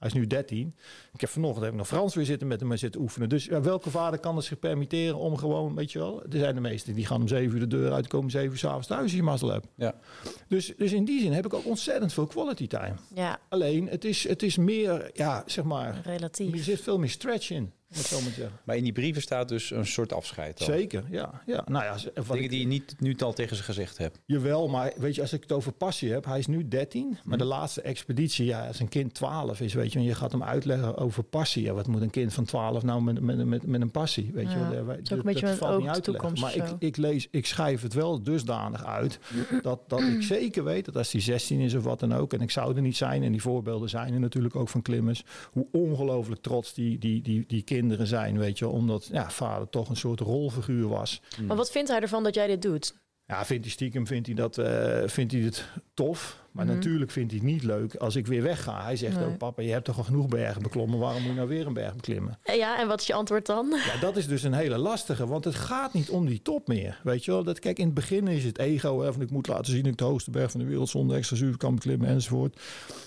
[0.03, 0.21] Hij nu?
[0.21, 0.75] is nu 13.
[1.13, 3.29] Ik heb vanochtend heb ik nog Frans weer zitten met hem zitten oefenen.
[3.29, 6.23] Dus ja, welke vader kan het zich permitteren om gewoon, weet je wel...
[6.23, 8.57] Er zijn de meesten die gaan om zeven uur de deur uit, komen zeven uur
[8.57, 9.67] s'avonds thuis als je mazzel hebt.
[9.75, 9.95] Ja.
[10.47, 12.93] Dus, dus in die zin heb ik ook ontzettend veel quality time.
[13.15, 15.95] Ja, Alleen, het is, het is meer, ja, zeg maar...
[15.95, 16.63] Er relatief.
[16.63, 18.59] zit veel meer stretch in, om het zo maar te zeggen.
[18.63, 20.57] Maar in die brieven staat dus een soort afscheid.
[20.57, 20.67] dan.
[20.67, 21.41] Zeker, ja.
[21.45, 21.63] ja.
[21.67, 24.19] Nou ja, wat Dingen ik, die je niet nu al tegen ze gezegd hebt.
[24.25, 27.17] Jawel, maar weet je, als ik het over passie heb, hij is nu 13.
[27.23, 30.31] Maar de laatste expeditie, ja, als een kind 12 is, weet je, en je gaat
[30.31, 31.63] hem uitleggen over passie.
[31.63, 34.31] Ja, wat moet een kind van 12 nou met, met, met, met een passie?
[34.33, 36.11] Weet je, Ja, wel, wij- het is ook een beetje met valt niet uit te
[36.11, 36.29] leggen.
[36.33, 39.19] toekomst Maar ik, ik, lees, ik schrijf het wel dusdanig uit
[39.61, 42.41] dat, dat ik zeker weet dat als die 16 is of wat dan ook, en
[42.41, 45.67] ik zou er niet zijn, en die voorbeelden zijn er natuurlijk ook van klimmers, hoe
[45.71, 49.95] ongelooflijk trots die, die, die, die kinderen zijn, weet je, omdat ja, vader toch een
[49.95, 51.21] soort rolfiguur was.
[51.47, 52.93] Maar wat vindt hij ervan dat jij dit doet?
[53.33, 56.41] Ja, vindt hij stiekem vindt hij dat, eh, vindt hij het tof.
[56.51, 56.73] Maar Mhm.
[56.75, 58.83] natuurlijk vindt hij het niet leuk als ik weer wegga.
[58.83, 59.25] Hij zegt Nee.
[59.25, 60.99] ook, papa, je hebt toch al genoeg bergen beklommen.
[60.99, 62.39] Waarom moet je nou weer een berg beklimmen?
[62.43, 63.69] Eh, Ja, en wat is je antwoord dan?
[63.93, 65.27] Ja, dat is dus een hele lastige.
[65.27, 66.99] Want het gaat niet om die top meer.
[67.03, 67.43] Weet je wel?
[67.43, 69.01] Dat, kijk, in het begin is het ego.
[69.01, 71.17] Hè, van ik moet laten zien dat ik de hoogste berg van de wereld zonder
[71.17, 72.59] extra zuur kan beklimmen enzovoort.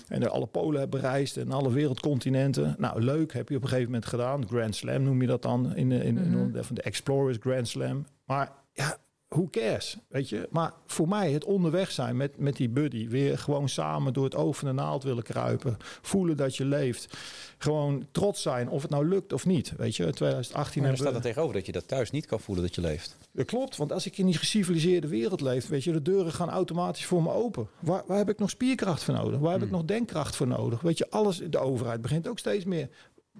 [0.07, 2.75] En alle polen heb bereisd en alle wereldcontinenten.
[2.77, 3.33] Nou, leuk.
[3.33, 4.47] Heb je op een gegeven moment gedaan.
[4.47, 5.75] Grand Slam noem je dat dan.
[5.75, 8.05] In, in, in, de- van de Explorers Grand Slam.
[8.25, 8.97] Maar ja,
[9.29, 9.97] who cares?
[10.07, 10.47] Weet je?
[10.51, 13.07] Maar voor mij het onderweg zijn met, met die buddy.
[13.07, 15.77] Weer gewoon samen door het oog van de naald willen kruipen.
[16.01, 17.17] Voelen dat je leeft.
[17.57, 19.73] Gewoon trots zijn of het nou lukt of niet.
[19.77, 22.75] Weet je, 2018 Maar staat er tegenover dat je dat thuis niet kan voelen dat
[22.75, 23.17] je leeft.
[23.31, 26.49] dat klopt, want als ik in die geciviliseerde wereld leef, weet je, de deuren gaan
[26.49, 27.67] automatisch voor me open.
[27.79, 29.39] Waar, waar heb ik nog spierkracht voor nodig?
[29.39, 30.81] Waar heb ik nog denkkracht voor nodig?
[30.81, 32.89] Weet je, alles, de overheid begint ook steeds meer.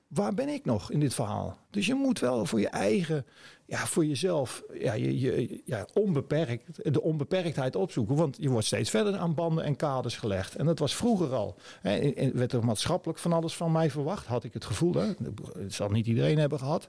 [0.07, 1.57] Waar ben ik nog in dit verhaal?
[1.69, 3.25] Dus je moet wel voor je eigen,
[3.67, 8.15] ja, voor jezelf, ja, je, je, ja, onbeperkt, de onbeperktheid opzoeken.
[8.15, 10.55] Want je wordt steeds verder aan banden en kaders gelegd.
[10.55, 11.55] En dat was vroeger al.
[11.81, 14.93] Hè, werd er maatschappelijk van alles van mij verwacht, had ik het gevoel.
[14.93, 15.13] Hè?
[15.57, 16.87] Het zal niet iedereen hebben gehad.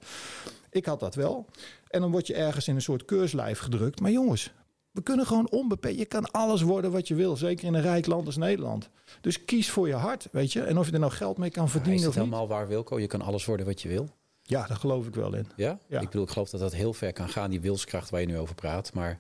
[0.71, 1.47] Ik had dat wel.
[1.89, 4.01] En dan word je ergens in een soort keurslijf gedrukt.
[4.01, 4.53] Maar jongens,
[4.91, 5.99] we kunnen gewoon onbeperkt.
[5.99, 7.37] Je kan alles worden wat je wil.
[7.37, 8.91] Zeker in een rijk land als Nederland.
[9.21, 10.63] Dus kies voor je hart, weet je.
[10.63, 12.25] En of je er nou geld mee kan Maar verdienen is het of niet.
[12.25, 13.01] helemaal waar, Wilco?
[13.01, 14.09] Je kan alles worden wat je wil.
[14.49, 15.47] Ja, daar geloof ik wel in.
[15.57, 15.79] Ja?
[15.87, 16.01] Ja.
[16.01, 18.39] Ik bedoel, ik geloof dat dat heel ver kan gaan, die wilskracht waar je nu
[18.39, 18.93] over praat.
[18.93, 19.19] Maar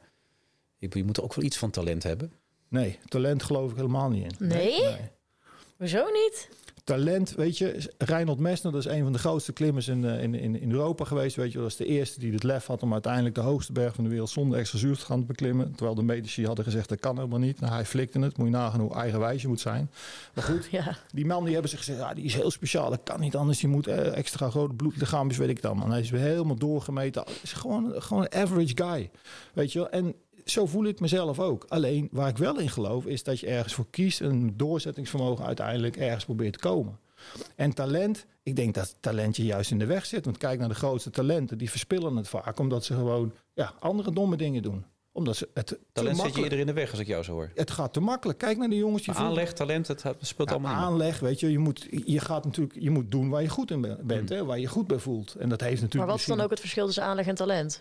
[0.78, 2.32] ik je moet ook wel iets van talent hebben.
[2.68, 4.48] Nee, talent geloof ik helemaal niet in.
[4.48, 4.96] Nee?
[5.76, 6.48] Hoezo niet?
[6.88, 10.34] Talent, weet je, Reinhold Messner, dat is een van de grootste klimmers in, eh, in,
[10.34, 11.36] in, in Europa geweest.
[11.36, 13.94] Weet je, dat is de eerste die het lef had om uiteindelijk de hoogste berg
[13.94, 15.72] van de wereld zonder extra zuur te gaan beklimmen.
[15.74, 17.60] Terwijl de medici hadden gezegd dat kan helemaal niet.
[17.60, 18.36] Nou, hij flikte het.
[18.36, 19.90] Moet je nagaan hoe eigenwijs je moet zijn.
[20.34, 20.96] Maar goed, Ja.
[21.12, 22.90] die man die hebben ze gezegd, ja, die is heel speciaal.
[22.90, 23.58] Dat kan niet anders.
[23.58, 25.84] Die moet eh, extra grote bloedlichaampjes, weet ik allemaal.
[25.84, 27.22] En hij is weer helemaal doorgemeten.
[27.22, 29.10] Het is gewoon, gewoon een average guy.
[29.52, 29.90] Weet je wel?
[29.90, 30.14] En
[30.50, 31.64] zo voel ik mezelf ook.
[31.68, 35.44] Alleen waar ik wel in geloof is dat je ergens voor kiest en een doorzettingsvermogen
[35.44, 36.98] uiteindelijk ergens probeert te komen.
[37.56, 40.24] En talent, ik denk dat talent je juist in de weg zit.
[40.24, 44.12] Want kijk naar de grootste talenten, die verspillen het vaak omdat ze gewoon ja, andere
[44.12, 44.84] domme dingen doen.
[45.12, 47.50] Omdat ze het Talent zit je eerder in de weg als ik jou zo hoor.
[47.54, 48.38] Het gaat te makkelijk.
[48.38, 51.58] Kijk naar de jongens die aanleg, talent, het speelt ja, allemaal aanleg, weet je, je
[51.58, 54.58] moet, je gaat natuurlijk, je moet doen waar je goed in ben- bent, hè, waar
[54.58, 55.34] je goed bij voelt.
[55.34, 55.94] En dat heeft natuurlijk.
[55.94, 57.80] Maar wat is dan ook het verschil tussen aanleg en talent?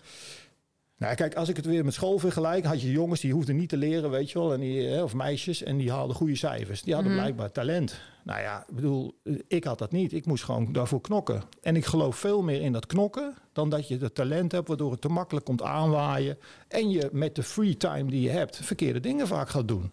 [0.98, 3.68] Nou, kijk, als ik het weer met school vergelijk, had je jongens die hoefden niet
[3.68, 6.82] te leren, weet je wel, en die, hè, of meisjes, en die haalden goede cijfers.
[6.82, 8.00] Die hadden blijkbaar talent.
[8.24, 10.12] Nou ja, ik bedoel, eh, ik had dat niet.
[10.12, 11.42] Ik moest gewoon daarvoor knokken.
[11.62, 14.90] En ik geloof veel meer in dat knokken dan dat je het talent hebt, waardoor
[14.90, 16.38] het te makkelijk komt aanwaaien.
[16.68, 19.92] En je met de free time die je hebt, verkeerde dingen vaak gaat doen.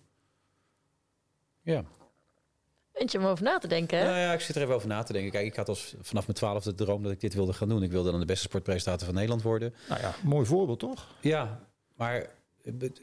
[1.61, 1.83] Ja.
[2.95, 4.03] Eentje om over na te denken, hè?
[4.05, 5.31] Nou ja, ik zit er even over na te denken.
[5.31, 7.83] Kijk, ik had als vanaf mijn twaalfde de droom dat ik dit wilde gaan doen.
[7.83, 9.73] Ik wilde dan de beste sportpresentator van Nederland worden.
[9.89, 11.07] Nou ja, mooi voorbeeld toch?
[11.21, 11.59] Ja,
[11.95, 12.15] maar
[12.63, 13.01] eh, Het-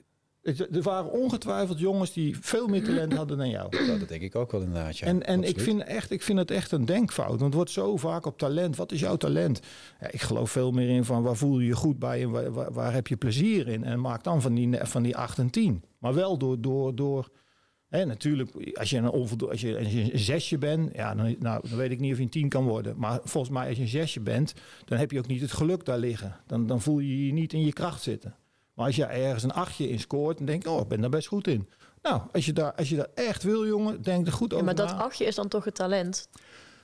[0.76, 3.87] Er waren ongetwijfeld jongens die veel meer talent hadden dan jou.
[3.87, 4.98] Nou, dat denk ik ook wel inderdaad.
[4.98, 5.07] Ja.
[5.07, 7.28] En, en ik, vind echt, ik vind het echt een denkfout.
[7.28, 8.76] Want het wordt zo vaak op talent.
[8.76, 9.61] Wat is jouw talent?
[10.00, 12.52] Ja, ik geloof veel meer in van waar voel je je goed bij en waar,
[12.52, 13.85] waar, waar heb je plezier in?
[13.85, 15.85] En maak dan van die, van die 8 en 10.
[15.98, 16.61] Maar wel door.
[16.61, 17.28] door, door
[17.92, 21.37] hè, natuurlijk, als je, een onvoldo- als, je, als je een zesje bent, ja, dan,
[21.38, 22.94] nou, dan weet ik niet of je een tien kan worden.
[22.98, 25.85] Maar volgens mij, als je een zesje bent, dan heb je ook niet het geluk
[25.85, 26.37] daar liggen.
[26.46, 28.35] Dan, dan voel je je niet in je kracht zitten.
[28.74, 31.11] Maar als je ergens een achtje in scoort, dan denk je, oh, ik ben daar
[31.11, 31.68] best goed in.
[32.02, 34.66] Nou, als je daar, als je daar echt wil, jongen, denk er goed Ja, over
[34.66, 36.28] maar dat achtje is dan toch het talent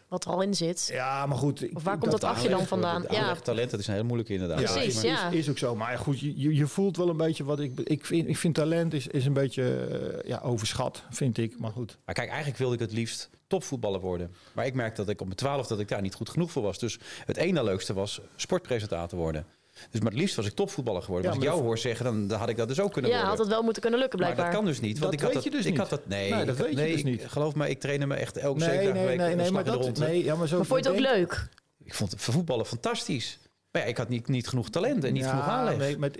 [0.09, 0.89] wat er al in zit.
[0.93, 1.69] Ja, maar goed.
[1.75, 3.05] Of waar komt dat achtje dan vandaan?
[3.11, 4.61] Ja, talent, dat is een heel moeilijk inderdaad.
[4.61, 5.29] Ja, Precies, is, ja.
[5.29, 5.77] Is, is ook zo.
[5.77, 7.81] Maar goed, je, je- je voelt wel een beetje wat ik...
[7.81, 9.87] Ik vind, ik vind talent is, is een beetje
[10.23, 11.59] eh, ja, overschat, vind ik.
[11.59, 11.99] Maar goed.
[12.05, 14.35] Maar kijk, eigenlijk wilde ik het liefst topvoetballer worden.
[14.55, 16.63] Maar ik merkte dat ik op mijn twaalf dat ik daar niet goed genoeg voor
[16.63, 16.79] was.
[16.79, 19.47] Dus het ene leukste was sportpresentator worden.
[19.91, 21.31] Dus maar het liefst was ik topvoetballer geworden.
[21.31, 22.93] Ja, maar als ik maar jou hoor zeggen, dan, dan had ik dat dus ook
[22.93, 23.37] kunnen ja worden.
[23.37, 24.53] had het wel moeten kunnen lukken maar blijkbaar.
[24.55, 24.99] dat kan dus niet.
[24.99, 25.81] Want Dat ik had weet dat, je dus ik niet.
[25.81, 27.23] had dat, nee, Nee, dat ik weet je dus niet.
[27.23, 29.51] ik- Geloof me, ik trainde me echt elke zeven Nee, dagen nee, week nee, nee,
[29.51, 29.85] maar in de dat...
[29.85, 30.01] ronde.
[30.01, 30.57] Nee, ja, maar zo...
[30.57, 31.49] maar vond je het ook denk- leuk?
[31.85, 33.39] Ik vond het voetballen fantastisch.
[33.73, 35.77] Maar ja, ik had niet, niet genoeg talent en niet Ja, genoeg aanleg.
[35.77, 36.11] Nee, maar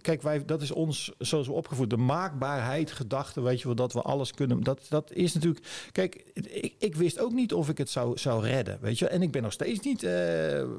[0.00, 3.92] kijk, wij, dat is ons, zoals we opgevoed, de maakbaarheid, gedachte, weet je wel, dat
[3.92, 4.62] we alles kunnen.
[4.62, 5.66] Dat, dat is natuurlijk.
[5.92, 9.06] Kijk, ik, ik wist ook niet of ik het zou, zou redden, weet je.
[9.08, 10.10] En ik ben nog steeds niet, eh,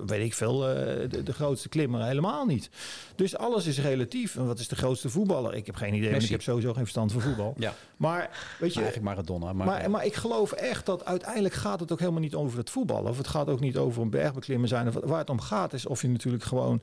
[0.05, 2.69] weet ik veel, eh, de, de grootste klimmer, helemaal niet.
[3.15, 4.35] Dus alles is relatief.
[4.35, 5.53] En wat is de grootste voetballer?
[5.55, 7.53] Ik heb geen idee, ik heb sowieso geen verstand van voetbal.
[7.57, 9.53] Ja, Maar weet je, maar eigenlijk Maradona.
[9.53, 12.69] Maar, maar, maar ik geloof echt dat uiteindelijk gaat het ook helemaal niet over het
[12.69, 13.09] voetballen.
[13.09, 14.87] Of het gaat ook niet over een bergbeklimmen zijn.
[14.87, 16.81] Of waar het om gaat is of je natuurlijk gewoon...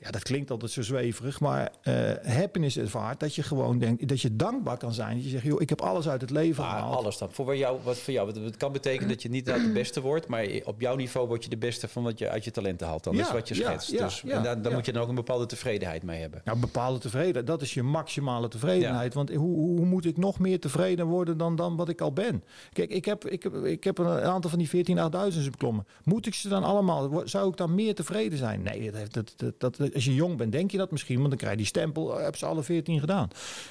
[0.00, 1.40] Ja, dat klinkt altijd zo zweverig.
[1.40, 4.08] Maar eh happiness ervaart dat je gewoon denkt...
[4.08, 5.14] Dat je dankbaar kan zijn.
[5.14, 6.96] Dat je zegt, joh, ik heb alles uit het leven Maar gehaald.
[6.96, 7.28] alles dan.
[7.32, 8.42] Voor jou, wat voor jou.
[8.44, 11.50] Het kan betekenen dat je niet de beste wordt, maar op jouw niveau word je
[11.50, 13.04] de beste van wat je uit je talenten haalt.
[13.04, 13.14] Dan.
[13.14, 13.90] Ja, is wat je schetst.
[13.90, 14.76] ja, dus, ja, en daar, ja.
[14.76, 16.40] moet je dan ook een bepaalde tevredenheid mee hebben.
[16.44, 17.46] Nou, bepaalde tevredenheid.
[17.46, 19.14] Dat is je maximale tevredenheid.
[19.14, 22.44] Want hoe, hoe moet ik nog meer tevreden worden dan, dan wat ik al ben?
[22.72, 25.86] Kijk, ik heb, ik heb, ik heb een aantal van die 14 8000 beklommen.
[26.04, 27.22] Moet ik ze dan allemaal...
[27.24, 28.62] Zou ik dan meer tevreden zijn?
[28.62, 31.16] Nee, dat heeft, dat, dat, dat, als je jong bent, denk je dat misschien.
[31.16, 33.28] Want dan krijg je die stempel, oh, heb ze alle 14 gedaan.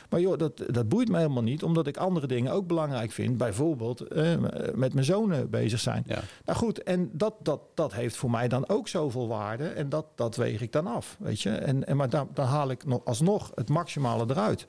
[0.09, 1.63] Maar joh, dat, dat boeit me helemaal niet.
[1.63, 3.37] Omdat ik andere dingen ook belangrijk vind.
[3.37, 4.35] Bijvoorbeeld eh,
[4.75, 6.03] met mijn zonen bezig zijn.
[6.07, 6.19] Ja.
[6.45, 9.67] Nou goed, en dat, dat, dat heeft voor mij dan ook zoveel waarde.
[9.67, 11.49] En dat, dat weeg ik dan af, weet je.
[11.49, 14.65] En, en, maar dan, dan haal ik nog alsnog het maximale eruit.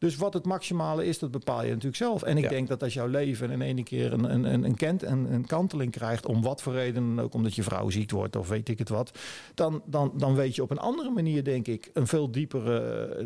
[0.00, 2.22] Dus wat het maximale is, dat bepaal je natuurlijk zelf.
[2.22, 2.48] En ik Ja.
[2.48, 5.46] denk dat als jouw leven in één keer een, een, een, een, kent, een, een
[5.46, 6.26] kanteling krijgt...
[6.26, 8.88] om wat voor reden dan ook, omdat je vrouw ziek wordt of weet ik het
[8.88, 9.18] wat...
[9.54, 11.90] dan, dan, dan weet je op een andere manier, denk ik...
[11.92, 12.80] een veel diepere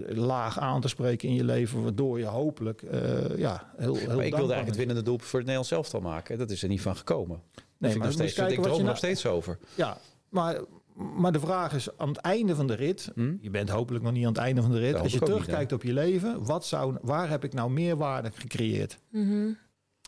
[0.08, 1.82] eh, laag aan te spreken in je leven...
[1.82, 5.38] waardoor je hopelijk eh, ja, heel, heel Maar ik wilde eigenlijk het winnende doelpunt voor
[5.38, 6.38] het Nederlands elftal maken.
[6.38, 7.42] Dat is er niet van gekomen.
[7.54, 9.58] Nee, maar ik, nog steeds, kijken ik droom er nog steeds over.
[9.74, 10.60] Ja, maar,
[10.94, 13.10] maar de vraag is aan het einde van de rit.
[13.14, 13.34] Hm?
[13.40, 14.94] Je bent hopelijk nog niet aan het einde van de rit.
[14.94, 18.98] Als je terugkijkt op je leven, wat zou, waar heb ik nou meerwaarde gecreëerd?
[19.10, 19.56] Ja,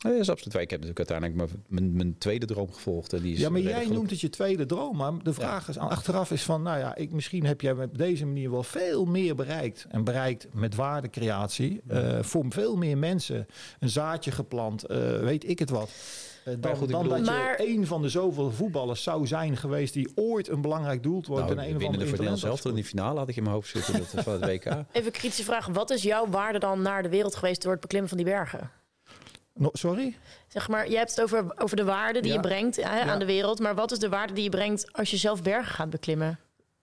[0.01, 0.61] dat is absoluut waar.
[0.61, 3.13] Ik heb natuurlijk uiteindelijk mijn, mijn, mijn tweede droom gevolgd.
[3.13, 4.97] En die is Ja, maar redelijk jij noemt het je tweede droom.
[4.97, 8.25] Maar de vraag is achteraf is van, nou ja, ik, misschien heb jij op deze
[8.25, 9.85] manier wel veel meer bereikt.
[9.89, 11.81] En bereikt met waardecreatie.
[11.87, 13.47] eh, voor veel meer mensen
[13.79, 14.83] een zaadje geplant.
[14.83, 15.89] eh, weet ik het wat.
[16.45, 19.27] Eh, dan goed, ik dan bedoel- dat Maar- je een van de zoveel voetballers zou
[19.27, 21.41] zijn geweest die ooit een belangrijk doelpunt wordt.
[21.45, 23.43] Nou, in een of winnen andere voor Nederland zelf in die finale had ik in
[23.43, 24.83] mijn hoofd zitten dat, van het WK.
[24.91, 25.67] Even kritische vraag.
[25.67, 28.71] Wat is jouw waarde dan naar de wereld geweest door het beklimmen van die bergen?
[29.57, 30.15] No, sorry?
[30.47, 32.35] Zeg maar, je hebt het over, over de waarde die Ja.
[32.35, 33.03] je brengt hè, Ja.
[33.05, 33.59] aan de wereld.
[33.59, 36.39] Maar wat is de waarde die je brengt als je zelf bergen gaat beklimmen?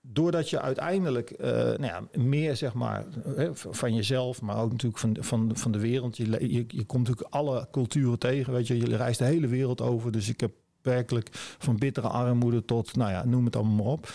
[0.07, 3.05] doordat je uiteindelijk eh, nou ja, meer zeg maar
[3.37, 6.17] hè, v- van jezelf, maar ook natuurlijk van, van, van de wereld.
[6.17, 8.53] Je, je, je komt natuurlijk alle culturen tegen.
[8.53, 10.13] Weet je, je reist de hele wereld over.
[10.13, 10.51] Dus ik heb
[10.83, 14.09] werkelijk van bittere armoede tot, nou ja, noem het allemaal maar op.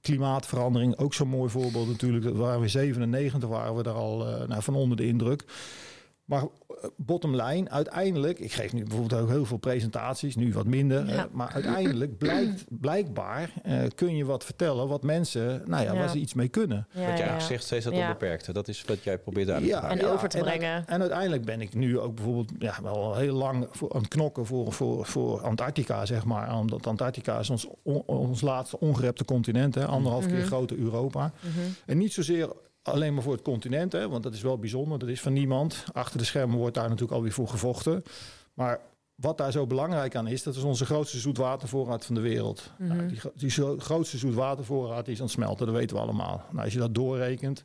[0.00, 2.24] Klimaatverandering, ook zo'n mooi voorbeeld natuurlijk.
[2.24, 5.44] Dat waren we 97, waren we daar al eh, nou, van onder de indruk.
[6.24, 6.46] Maar eh,
[6.96, 11.06] bottom line, uiteindelijk, ik geef nu bijvoorbeeld ook heel veel presentaties, nu wat minder.
[11.06, 11.12] Ja.
[11.14, 15.98] eh, maar uiteindelijk blijkt, blijkbaar eh, kun je wat vertellen wat mensen, nou ja, Ja.
[15.98, 16.86] waar ze iets mee kunnen.
[16.90, 18.00] Ja, wat je ja, zegt, steeds dat Ja.
[18.02, 18.52] onbeperkte.
[18.52, 20.74] Dat is wat jij probeert duidelijk te En over te en, brengen.
[20.74, 24.08] uit- En uiteindelijk ben ik nu ook bijvoorbeeld ja, wel heel lang voor, aan het
[24.08, 26.58] knokken voor, voor, voor Antarctica, zeg maar.
[26.58, 30.34] Omdat Antarctica is ons, on- ons laatste ongerepte continent, hè, anderhalf Mhm.
[30.34, 31.32] keer groter Europa.
[31.86, 32.48] En niet zozeer
[32.84, 34.98] alleen maar voor het continent, hè, want dat is wel bijzonder.
[34.98, 35.84] Dat is van niemand.
[35.92, 38.02] Achter de schermen wordt daar natuurlijk alweer voor gevochten.
[38.54, 38.80] Maar
[39.14, 42.70] wat daar zo belangrijk aan is, dat is onze grootste zoetwatervoorraad van de wereld.
[42.78, 46.44] Nou, die, die grootste zoetwatervoorraad die is aan het smelten, dat weten we allemaal.
[46.50, 47.62] Nou, als je dat doorrekent,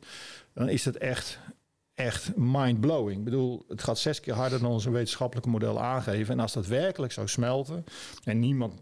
[0.52, 1.38] dan is het echt
[2.00, 3.18] echt mind-blowing.
[3.18, 6.34] Ik bedoel, het gaat zes keer harder dan onze wetenschappelijke model aangeven.
[6.34, 7.84] En als dat werkelijk zou smelten,
[8.24, 8.74] en niemand,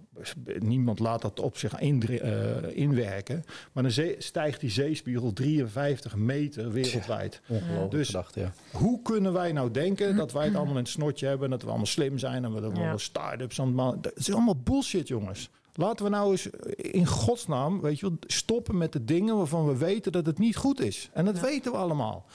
[0.59, 6.73] niemand laat dat op zich in, uh, inwerken, maar dan stijgt die zeespiegel 53 meter
[6.73, 7.41] wereldwijd.
[7.49, 8.53] Ongelooflijk dus gedacht, ja.
[8.73, 11.69] hoe kunnen wij nou denken dat wij het allemaal in het snotje hebben, dat we
[11.69, 12.97] allemaal slim zijn en we hebben ja.
[12.97, 15.51] start-ups aan het Dat is allemaal bullshit, jongens.
[15.73, 19.77] Laten we nou eens in godsnaam, weet je wel, stoppen met de dingen waarvan we
[19.77, 21.11] weten dat het niet goed is.
[21.13, 22.27] En dat weten we allemaal.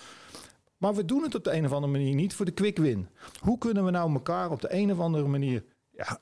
[0.77, 3.07] Maar we doen het op de een of andere manier niet voor de quick win.
[3.39, 5.63] Hoe kunnen we nou elkaar op de een of andere manier
[5.97, 6.19] ja,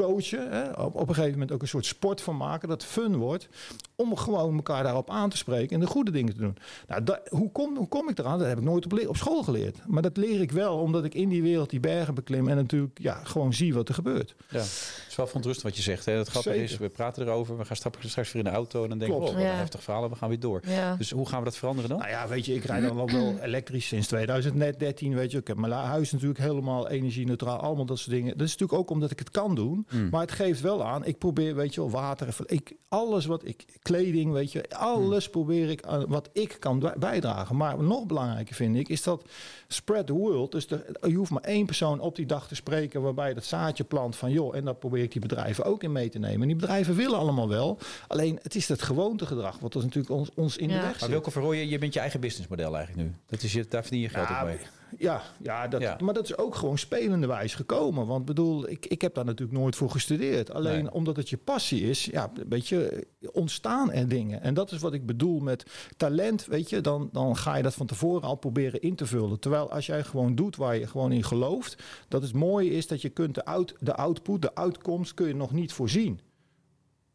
[0.00, 0.50] coachen.
[0.50, 2.68] Hè, op, op een gegeven moment ook een soort sport van maken.
[2.68, 3.48] Dat fun wordt.
[3.96, 6.56] Om gewoon elkaar daarop aan te spreken en de goede dingen te doen.
[6.88, 8.38] Nou, dat, hoe, kom, hoe kom ik eraan?
[8.38, 9.78] Dat heb ik nooit op, op school geleerd.
[9.86, 12.48] Maar dat leer ik wel omdat ik in die wereld die bergen beklim.
[12.48, 14.34] En natuurlijk ja, gewoon zie wat er gebeurt.
[14.48, 16.04] Ja, het is wel verontrustend wat je zegt.
[16.04, 16.12] Hè?
[16.12, 17.58] Het grappige is, we praten erover.
[17.58, 18.82] We gaan straks weer in de auto.
[18.82, 19.50] En dan denken we, oh, wat ja.
[19.50, 20.10] een heftig verhaal.
[20.10, 20.60] we gaan weer door.
[20.66, 20.96] Ja.
[20.96, 21.98] Dus hoe gaan we dat veranderen dan?
[21.98, 25.14] Nou ja, weet je, ik rijd dan al wel elektrisch sinds 2013.
[25.14, 27.58] Weet je, ik heb mijn huis natuurlijk helemaal energie-neutraal.
[27.58, 28.38] Allemaal dat soort dingen.
[28.38, 29.86] Dat is natuurlijk ook omdat ik het kan doen.
[29.90, 30.08] Hmm.
[30.10, 31.04] Maar het geeft wel aan.
[31.04, 32.36] Ik probeer, weet je wel, water.
[32.46, 35.32] Ik, alles wat ik, kleding, weet je, alles hmm.
[35.32, 37.56] probeer ik aan wat ik kan bijdragen.
[37.56, 39.24] Maar nog belangrijker vind ik, is dat
[39.68, 40.52] spread the world.
[40.52, 43.44] Dus de, je hoeft maar één persoon op die dag te spreken waarbij je dat
[43.44, 46.40] zaadje plant van joh, en daar probeer ik die bedrijven ook in mee te nemen.
[46.40, 47.78] En die bedrijven willen allemaal wel.
[48.08, 51.00] Alleen het is het gewoontegedrag wat er natuurlijk ons, ons in de weg zit.
[51.00, 53.14] Maar welke Verrooyen, je bent je eigen businessmodel eigenlijk nu.
[53.26, 54.58] Dat is je, daar verdien je geld ja, mee.
[54.98, 58.06] Ja, ja, dat, maar dat is ook gewoon spelenderwijs gekomen.
[58.06, 60.52] Want bedoel, ik, ik heb daar natuurlijk nooit voor gestudeerd.
[60.52, 64.42] Alleen omdat het je passie is, ja, weet je, ontstaan er dingen.
[64.42, 65.64] En dat is wat ik bedoel met
[65.96, 69.40] talent, weet je, dan, dan ga je dat van tevoren al proberen in te vullen.
[69.40, 73.02] Terwijl als jij gewoon doet waar je gewoon in gelooft, dat het mooie is dat
[73.02, 76.20] je kunt de, out, de output, de uitkomst, kun je nog niet voorzien.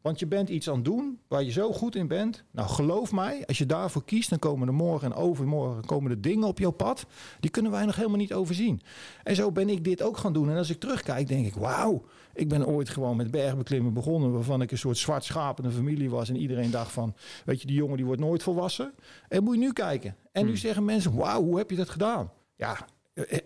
[0.00, 2.44] Want je bent iets aan het doen waar je zo goed in bent.
[2.50, 6.20] Nou, geloof mij, als je daarvoor kiest, dan komen er morgen en overmorgen komen er
[6.20, 7.06] dingen op jouw pad.
[7.40, 8.80] Die kunnen wij nog helemaal niet overzien.
[9.22, 10.50] En zo ben ik dit ook gaan doen.
[10.50, 12.04] En als ik terugkijk, denk ik, wauw.
[12.34, 16.28] Ik ben ooit gewoon met bergbeklimmen begonnen, waarvan ik een soort zwart een familie was.
[16.28, 18.94] En iedereen dacht van, weet je, die jongen die wordt nooit volwassen.
[19.28, 20.16] En moet je nu kijken.
[20.32, 20.58] En nu hmm.
[20.58, 22.30] zeggen mensen, wauw, hoe heb je dat gedaan?
[22.56, 22.86] Ja,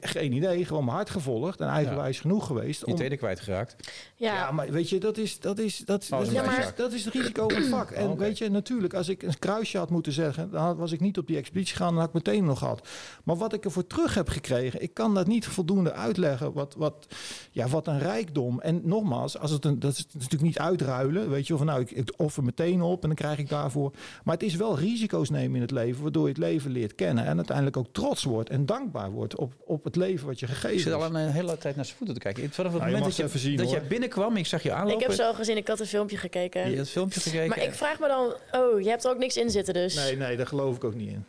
[0.01, 2.85] geen idee, gewoon mijn hart gevolgd en eigenwijs genoeg geweest.
[2.85, 2.91] Om...
[2.91, 3.77] Je tweede kwijtgeraakt.
[4.15, 4.35] Ja.
[4.35, 6.73] ja, maar weet je, dat is, dat is, dat, oh, dat, is, maar...
[6.77, 7.91] dat is het risico van het vak.
[8.01, 11.01] En oh, weet je, natuurlijk, als ik een kruisje had moeten zeggen, dan was ik
[11.01, 12.89] niet op die expeditie gegaan, dan had ik meteen nog gehad.
[13.25, 16.53] Maar wat ik ervoor terug heb gekregen, ik kan dat niet voldoende uitleggen.
[16.53, 17.07] Wat, wat,
[17.51, 18.61] ja, wat een rijkdom.
[18.61, 21.91] En nogmaals, als het een, dat is natuurlijk niet uitruilen, weet je, of nou, ik,
[21.91, 23.93] ik offer meteen op en dan krijg ik daarvoor.
[24.25, 27.25] Maar het is wel risico's nemen in het leven, waardoor je het leven leert kennen
[27.25, 30.73] en uiteindelijk ook trots wordt en dankbaar wordt op op het leven wat je gegeven
[30.73, 32.51] Ik zit al een hele tijd naar zijn voeten te kijken.
[32.51, 35.01] Vanaf het nou, moment dat, je, zien, dat jij binnenkwam, ik zag je aanlopen.
[35.01, 36.71] Ik heb zo gezien, ik had een filmpje gekeken.
[36.71, 37.49] Je hebt filmpje gekeken.
[37.49, 39.95] Maar ik vraag me dan, oh, je hebt er ook niks in zitten dus.
[39.95, 41.25] Nee, nee, daar geloof ik ook niet in.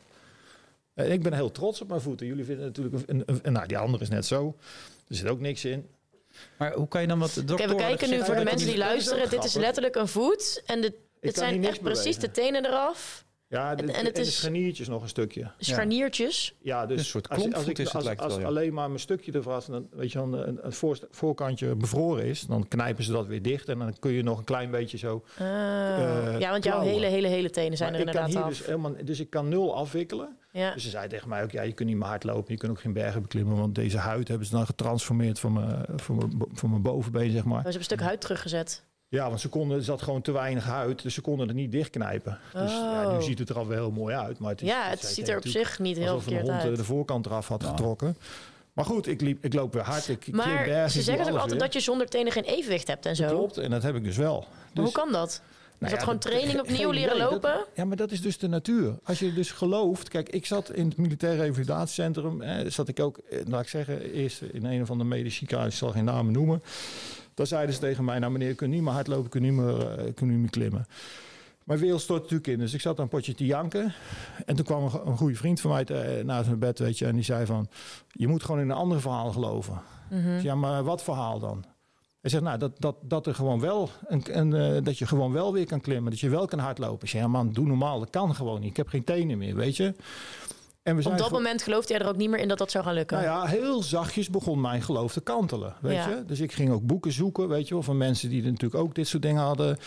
[0.94, 2.28] Eh, ik ben heel trots op mijn voeten.
[2.28, 4.56] Jullie vinden natuurlijk, een, een, nou die andere is net zo.
[5.08, 5.88] Er zit ook niks in.
[6.58, 7.70] Maar hoe kan je dan wat dokter...
[7.70, 9.30] we kijken nu voor de mensen die luisteren.
[9.30, 10.62] Dit is letterlijk een voet.
[10.66, 13.26] En de, het zijn echt precies de tenen eraf.
[13.52, 15.52] Ja, de, en, het is scharniertjes nog een stukje.
[15.58, 16.56] Scharniertjes?
[16.62, 19.32] Ja, dus een soort als, als, ik, is het als, als alleen maar mijn stukje
[19.32, 23.28] ervan, dan weet je, dan een, een voor, voorkantje bevroren is, dan knijpen ze dat
[23.28, 25.24] weer dicht en dan kun je nog een klein beetje zo.
[25.42, 25.48] Uh,
[26.40, 28.48] ja, want jouw hele, hele, hele tenen zijn er inderdaad af.
[28.48, 30.38] Dus, helemaal, dus ik kan nul afwikkelen.
[30.52, 30.74] Ja.
[30.74, 32.72] Dus ze zei tegen mij ook, ja, je kunt niet meer hard lopen, je kunt
[32.72, 36.32] ook geen bergen beklimmen, want deze huid hebben ze dan getransformeerd van mijn, van mijn,
[36.52, 37.58] van mijn bovenbeen, zeg maar.
[37.58, 38.84] ze hebben een stuk huid teruggezet.
[39.12, 41.72] Ja, want ze konden, er zat gewoon te weinig huid, dus ze konden het niet
[41.72, 42.40] dichtknijpen.
[42.54, 43.22] Dus ja, nu oh.
[43.22, 44.40] ziet het er al wel heel mooi uit.
[44.40, 46.62] Maar het is, ja, het ziet er op zich niet heel verkeerd uit.
[46.62, 48.18] een hond de voorkant eraf had getrokken.
[48.74, 50.08] Maar goed, ik, liep, ik loop weer hard.
[50.08, 53.28] Ik maar ze zeggen ook altijd dat je zonder tenen geen evenwicht hebt en zo.
[53.28, 54.46] klopt, en dat heb ik dus wel.
[54.74, 55.30] Dus, hoe kan dat?
[55.30, 55.42] Is
[55.78, 57.66] nou dat gewoon training opnieuw leren lopen?
[57.74, 59.00] ja, maar dat is dus de natuur.
[59.04, 60.10] Als je dus gelooft...
[60.10, 62.42] Kijk, ik zat in het militair revalidatiecentrum.
[62.42, 65.80] Hè, zat ik ook, eh, laat ik zeggen, eerst in een van de medische ziekenhuizen.
[65.80, 66.62] Ik zal geen namen noemen.
[67.34, 70.00] Dan zeiden ze tegen mij, nou meneer, je kunt niet meer hardlopen, kun niet meer,
[70.00, 70.86] uh, kun niet meer klimmen.
[71.64, 72.58] Mijn wereld stort natuurlijk in.
[72.58, 73.94] Dus ik zat een potje te janken.
[74.46, 76.98] En toen kwam een, een goede vriend van mij te, eh, naast mijn bed, weet
[76.98, 77.06] je.
[77.06, 77.68] En die zei van,
[78.12, 79.82] je moet gewoon in een ander verhaal geloven.
[80.10, 81.66] Mm Ja, maar wat verhaal dan?
[82.22, 85.32] Hij zegt, nou, dat, dat, dat, er gewoon wel een, een uh, dat je gewoon
[85.32, 86.12] wel weer kan klimmen.
[86.12, 87.04] Dat je wel kan hardlopen.
[87.04, 88.00] Ik zeg, ja man, doe normaal.
[88.00, 88.70] Dat kan gewoon niet.
[88.70, 89.94] Ik heb geen tenen meer, weet je.
[90.84, 92.84] En we Op dat moment geloofde jij er ook niet meer in dat dat zou
[92.84, 93.18] gaan lukken?
[93.18, 95.76] Nou ja, heel zachtjes begon mijn geloof te kantelen.
[95.82, 96.24] Weet je?
[96.26, 99.08] Dus ik ging ook boeken zoeken, weet je wel, van mensen die natuurlijk ook dit
[99.08, 99.78] soort dingen hadden.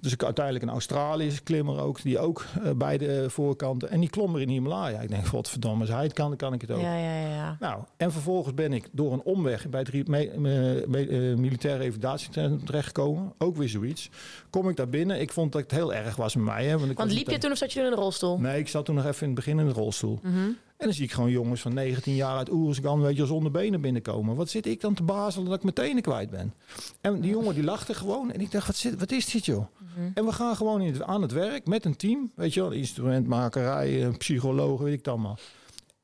[0.00, 3.90] Dus ik uiteindelijk een Australische klimmer ook, die ook uh, bij de voorkanten.
[3.90, 5.00] En die klom er in Himalaya.
[5.00, 6.80] Ik denk, godverdomme, als hij het kan, dan kan ik het ook.
[6.80, 7.56] Ja, ja, ja.
[7.60, 11.82] Nou, en vervolgens ben ik door een omweg bij het me, me, me, uh, militaire
[11.82, 13.32] revalidatiecentrum terechtgekomen.
[13.38, 14.10] Ook weer zoiets.
[14.50, 15.20] Kom ik daar binnen.
[15.20, 16.64] Ik vond dat het heel erg was met mij.
[16.64, 18.38] Hè, want, want liep je toen of zat je toen in een rolstoel?
[18.38, 20.18] Nee, ik zat toen nog even in het begin in de rolstoel.
[20.22, 20.35] Mm
[20.76, 23.80] En dan zie ik gewoon jongens van 19 jaar uit Oerisgan, weet je, zonder benen
[23.80, 24.36] binnenkomen.
[24.36, 26.54] Wat zit ik dan te bazelen dat ik mijn tenen kwijt ben?
[27.00, 28.32] En die jongen die lachte gewoon.
[28.32, 29.66] En ik dacht, wat, zit, wat is dit joh?
[30.14, 32.30] En we gaan gewoon in het- aan het werk met een team.
[32.34, 35.38] Weet je wel, instrumentmakerij, eh, psychologen, weet ik het allemaal.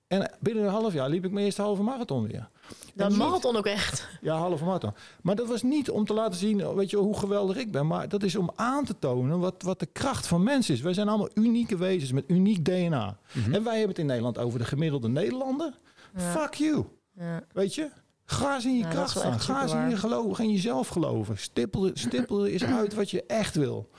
[0.07, 2.49] En binnen een half jaar liep ik mijn eerste halve marathon weer.
[2.95, 4.09] Dat marathon ook echt.
[4.21, 4.95] Ja, halve marathon.
[5.23, 7.87] Maar dat was niet om te laten zien weet je, hoe geweldig ik ben.
[7.87, 10.81] Maar dat is om aan te tonen wat, wat de kracht van mensen is.
[10.81, 13.19] Wij zijn allemaal unieke wezens met uniek DNA.
[13.53, 15.79] En wij hebben het in Nederland over de gemiddelde Nederlander.
[16.17, 16.85] Fuck you.
[17.17, 17.43] Ja.
[17.53, 17.91] Weet je?
[18.25, 19.41] Ga eens in je Ja, kracht is staan.
[19.41, 21.39] Ga eens in je geloven, in jezelf geloven.
[21.39, 23.91] Stippel, stippel eens uit wat je echt wil.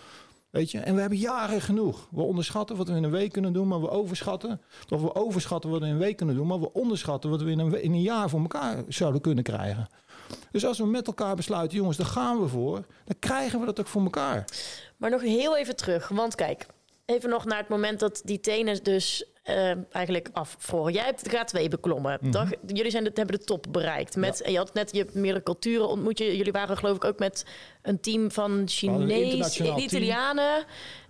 [0.54, 0.80] Weet je?
[0.80, 2.08] En we hebben jaren genoeg.
[2.12, 4.62] We onderschatten wat we in een week kunnen doen, maar we overschatten.
[4.89, 7.52] Of we overschatten wat we in een week kunnen doen, maar we onderschatten wat we
[7.52, 9.88] in een, in een jaar voor elkaar zouden kunnen krijgen.
[10.52, 12.86] Dus als we met elkaar besluiten, jongens, daar gaan we voor.
[13.06, 14.46] Dan krijgen we dat ook voor elkaar.
[14.98, 16.08] Maar nog heel even terug.
[16.08, 16.66] Want kijk,
[17.06, 20.93] even nog naar het moment dat die tenen dus eh, eigenlijk afvroren.
[20.93, 22.17] Jij hebt de K2 beklommen.
[22.21, 22.47] Mhm.
[22.67, 24.15] Jullie zijn de, hebben de top bereikt.
[24.15, 26.17] Met, en je had net je meerdere culturen ontmoet.
[26.17, 27.45] Je, jullie waren geloof ik ook met
[27.82, 29.77] een team van internationaal team.
[29.77, 30.65] Italianen.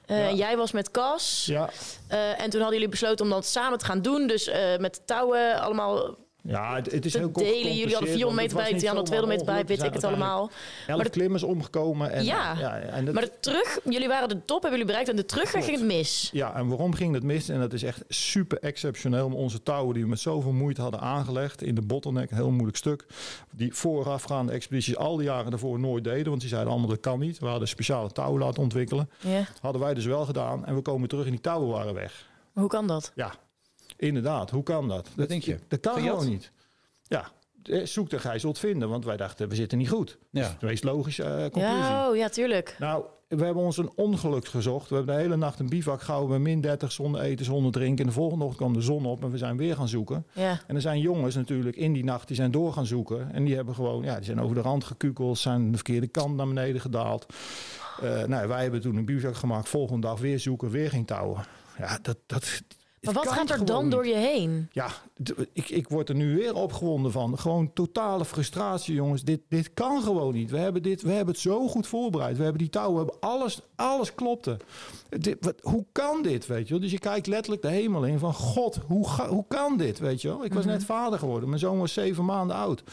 [0.05, 0.35] Eh, Ja.
[0.35, 1.45] Jij was met Cas.
[1.45, 1.69] Ja,
[2.07, 4.27] Eh, en toen hadden jullie besloten om dat samen te gaan doen.
[4.27, 7.53] Dus eh, met touwen allemaal ja het, het is heel delen.
[7.53, 9.85] Jullie hadden gecompliceerd, 400 want meter het bij, die hadden zomaar 200 meter bij, weet
[9.87, 10.41] ik het allemaal.
[10.87, 12.11] Elf Maar de- klimmers omgekomen.
[12.11, 12.71] En, Ja.
[12.71, 15.09] en dat, Maar de terug, jullie waren de top, hebben jullie bereikt.
[15.09, 16.29] En de terugweg ging het mis.
[16.33, 17.49] Ja, en waarom ging dat mis?
[17.49, 19.29] En dat is echt super exceptioneel.
[19.29, 22.51] Maar onze touwen die we met zoveel moeite hadden aangelegd in de bottleneck, een heel
[22.51, 23.05] moeilijk stuk.
[23.51, 26.29] Die voorafgaande expedities al die jaren daarvoor nooit deden.
[26.29, 27.39] Want die zeiden allemaal dat kan niet.
[27.39, 29.09] We hadden speciale touwen laten ontwikkelen.
[29.19, 29.43] Ja.
[29.61, 30.65] Hadden wij dus wel gedaan.
[30.65, 32.25] En we komen terug en die touwen waren weg.
[32.53, 33.11] Hoe kan dat?
[33.15, 33.33] Ja,
[34.03, 34.49] inderdaad.
[34.49, 35.07] Hoe kan dat?
[35.15, 35.57] Dat denk je?
[35.67, 36.51] Dat kan gewoon niet.
[37.07, 37.31] Ja,
[37.63, 38.89] eh, zoek de gij zult vinden.
[38.89, 40.17] Want wij dachten, we zitten niet goed.
[40.29, 40.55] Ja.
[40.59, 41.77] De meest logische eh, conclusie.
[41.77, 42.75] Ja, oh, ja, tuurlijk.
[42.79, 44.89] Nou, we hebben ons een ongeluk gezocht.
[44.89, 48.03] We hebben de hele nacht een bivak gehouden bij min 30 zonder eten, zonder drinken.
[48.03, 50.25] En de volgende ochtend kwam de zon op en we zijn weer gaan zoeken.
[50.31, 50.59] Ja.
[50.67, 53.33] En er zijn jongens natuurlijk in die nacht die zijn door gaan zoeken.
[53.33, 56.35] En die hebben gewoon, ja, die zijn over de rand gekukeld, zijn de verkeerde kant
[56.35, 57.25] naar beneden gedaald.
[58.01, 59.69] Eh, nou, wij hebben toen een bivak gemaakt.
[59.69, 61.45] Volgende dag weer zoeken, weer geen touwen.
[61.77, 62.61] Ja, dat, dat,
[63.03, 63.91] Maar wat gaat er dan niet.
[63.91, 64.69] door je heen?
[64.71, 64.87] Ja,
[65.53, 67.39] ik, ik word er nu weer opgewonden van.
[67.39, 69.23] Gewoon totale frustratie, jongens.
[69.23, 70.51] Dit, dit kan gewoon niet.
[70.51, 72.37] We hebben, dit, we hebben het zo goed voorbereid.
[72.37, 74.57] We hebben die touwen, we hebben alles, alles klopte.
[75.09, 76.81] Dit, wat, hoe kan dit, weet je wel?
[76.81, 78.33] Dus je kijkt letterlijk de hemel in van...
[78.33, 80.45] God, hoe, ga- hoe kan dit, weet je wel?
[80.45, 81.49] Ik was net vader geworden.
[81.49, 82.83] Mijn zoon was zeven maanden oud.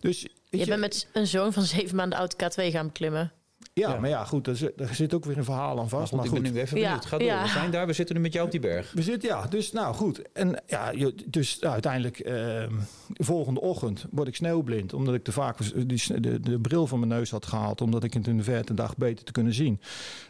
[0.00, 0.22] Dus...
[0.50, 3.32] weet Je bent met een zoon van zeven maanden oud K2 gaan beklimmen.
[3.80, 4.00] Ja, Ja.
[4.00, 6.08] maar ja, goed, er zit, er zit ook weer een verhaal aan Maar vast.
[6.08, 7.04] goed, Maar ik goed, ben nu even Ja, benieuwd.
[7.06, 7.26] Ga door.
[7.26, 7.42] ja.
[7.42, 8.92] We zijn daar, we zitten nu met jou op die berg.
[8.92, 10.22] We zitten, ja, dus nou goed.
[10.32, 10.92] En ja,
[11.26, 12.72] dus nou, uiteindelijk, ehm,
[13.08, 14.92] de volgende ochtend word ik sneeuwblind.
[14.94, 15.58] Omdat ik te vaak
[15.88, 17.80] die, de, de bril van mijn neus had gehaald.
[17.80, 19.80] Omdat ik het in de verte dag beter te kunnen zien.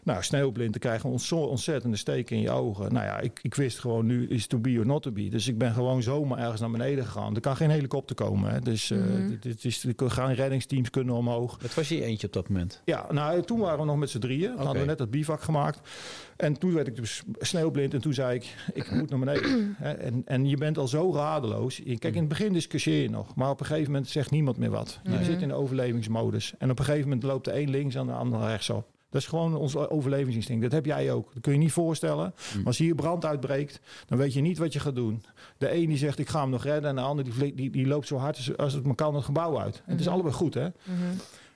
[0.03, 2.93] Nou, sneeuwblind, dan krijg je ontzettende steek in je ogen.
[2.93, 5.29] Nou ja, ik, ik wist gewoon nu is to be or not to be.
[5.29, 7.35] Dus ik ben gewoon zomaar ergens naar beneden gegaan.
[7.35, 8.51] Er kan geen helikopter komen.
[8.53, 8.61] Hè.
[8.61, 11.59] Dus eh, dit, dit is, er gaan reddingsteams kunnen omhoog.
[11.63, 12.81] Het was je eentje op dat moment.
[12.85, 14.49] Ja, nou, toen waren we nog met z'n drieën.
[14.49, 15.88] Toen hadden we net dat bivak gemaakt.
[16.37, 17.94] En toen werd ik dus sneeuwblind.
[17.94, 19.77] En toen zei ik, ik moet naar beneden.
[20.07, 21.83] En, en je bent al zo radeloos.
[21.85, 23.35] Kijk, in het begin discussieer je nog.
[23.35, 25.01] Maar op een gegeven moment zegt niemand meer wat.
[25.03, 26.55] Je zit in de overlevingsmodus.
[26.59, 28.87] En op een gegeven moment loopt de een links en de ander rechtsop.
[29.11, 30.62] Dat is gewoon ons overlevingsinstinct.
[30.62, 31.31] Dat heb jij ook.
[31.35, 32.35] Dat kun je niet voorstellen.
[32.57, 35.22] Maar als hier brand uitbreekt, dan weet je niet wat je gaat doen.
[35.59, 36.90] De een die zegt, ik ga hem nog redden.
[36.90, 39.59] En de ander die, die, die loopt zo hard als- het maar kan het gebouw
[39.61, 39.77] uit.
[39.87, 40.68] En het is allebei goed, hè?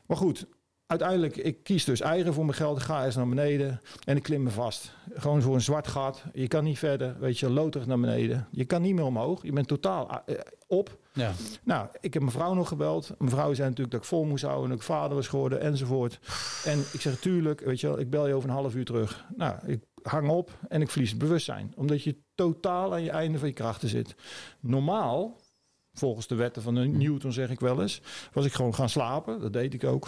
[0.06, 0.46] Maar goed,
[0.90, 2.79] uiteindelijk, ik kies dus eigen voor mijn geld.
[2.79, 4.92] Ik ga eens naar beneden en ik klim me vast.
[5.14, 6.24] Gewoon voor een zwart gat.
[6.33, 8.48] Je kan niet verder, weet je, loterig naar beneden.
[8.50, 9.42] Je kan niet meer omhoog.
[9.42, 10.98] Je bent totaal eh, op.
[11.12, 11.33] Ja.
[11.64, 13.14] Nou, ik heb mijn vrouw nog gebeld.
[13.18, 15.61] Mijn vrouw zei natuurlijk dat ik vol moest houden en dat ik vader was geworden
[15.61, 16.20] enzovoort.
[16.64, 19.24] En ik zeg, tuurlijk, weet je wel, ik bel je over een half uur terug.
[19.37, 21.72] Nou, ik hang op en ik verlies het bewustzijn.
[21.76, 24.14] Omdat je totaal aan je einde van je krachten zit.
[24.61, 25.37] Normaal,
[25.92, 28.00] volgens de wetten van de Newton zeg ik wel eens,
[28.33, 29.40] was ik gewoon gaan slapen.
[29.40, 30.07] Dat deed ik ook.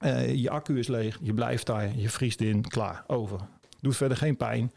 [0.00, 3.38] Eh, je accu is leeg, je blijft daar, je vriest in, klaar, over.
[3.80, 4.72] Doet verder geen pijn.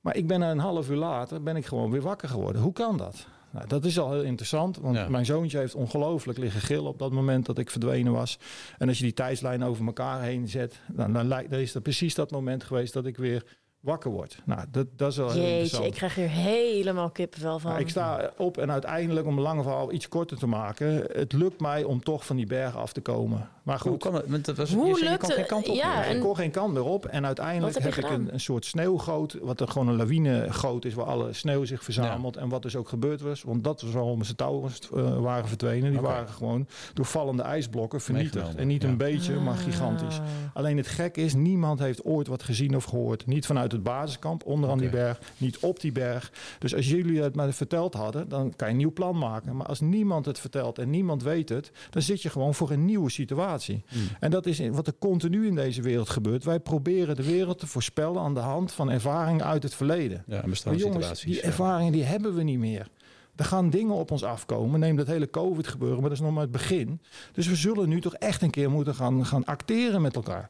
[0.00, 2.62] Maar ik ben een half uur later ben ik gewoon weer wakker geworden.
[2.62, 3.26] Hoe kan dat?
[3.50, 5.08] Nou, dat is al heel interessant, want Ja.
[5.08, 8.38] mijn zoontje heeft ongelooflijk liggen gillen op dat moment dat ik verdwenen was.
[8.78, 11.82] En als je die tijdslijn over elkaar heen zet, dan, dan, lijkt- dan is dat
[11.82, 13.44] precies dat moment geweest dat ik weer
[13.86, 14.38] wakker word.
[14.44, 15.86] Nou, dat, dat is wel heel Jeetje, interessant.
[15.86, 17.70] ik krijg hier helemaal kippenvel van.
[17.72, 21.32] Ja, ik sta op en uiteindelijk, om een lange verhaal iets korter te maken, het
[21.32, 23.48] lukt mij om toch van die bergen af te komen.
[23.62, 24.44] Maar Hoe goed, kan het?
[24.44, 25.74] Dat was, Hoe je, zei, lukt geen kant op.
[25.74, 27.06] Ja, en- ik kon geen kant meer op.
[27.06, 31.06] En uiteindelijk heb, ik een, een soort sneeuwgoot, wat er gewoon een lawinegoot is, waar
[31.06, 32.36] alle sneeuw zich verzamelt.
[32.36, 35.90] En wat dus ook gebeurd was, want dat was waarom ze touwen eh, waren verdwenen.
[35.90, 38.54] Die waren gewoon door vallende ijsblokken vernietigd.
[38.54, 38.88] En niet ja.
[38.88, 39.60] een beetje, maar Ah.
[39.60, 40.20] gigantisch.
[40.54, 43.26] Alleen het gek is, niemand heeft ooit wat gezien of gehoord.
[43.26, 44.96] Niet vanuit het basiskamp, onderaan die Oké.
[44.96, 46.32] berg, niet op die berg.
[46.58, 49.56] Dus als jullie het maar verteld hadden, dan kan je een nieuw plan maken.
[49.56, 52.84] Maar als niemand het vertelt en niemand weet het, dan zit je gewoon voor een
[52.84, 53.84] nieuwe situatie.
[53.88, 54.00] Hmm.
[54.20, 56.44] En dat is wat er continu in deze wereld gebeurt.
[56.44, 60.24] Wij proberen de wereld te voorspellen aan de hand van ervaringen uit het verleden.
[60.26, 61.32] Ja, Maar bestaande jongens, situaties.
[61.32, 62.88] die ervaringen die hebben we niet meer.
[63.36, 64.80] Er gaan dingen op ons afkomen.
[64.80, 67.00] Neem dat hele COVID gebeuren, maar dat is nog maar het begin.
[67.32, 70.46] Dus we zullen nu toch echt een keer moeten gaan, gaan acteren met elkaar.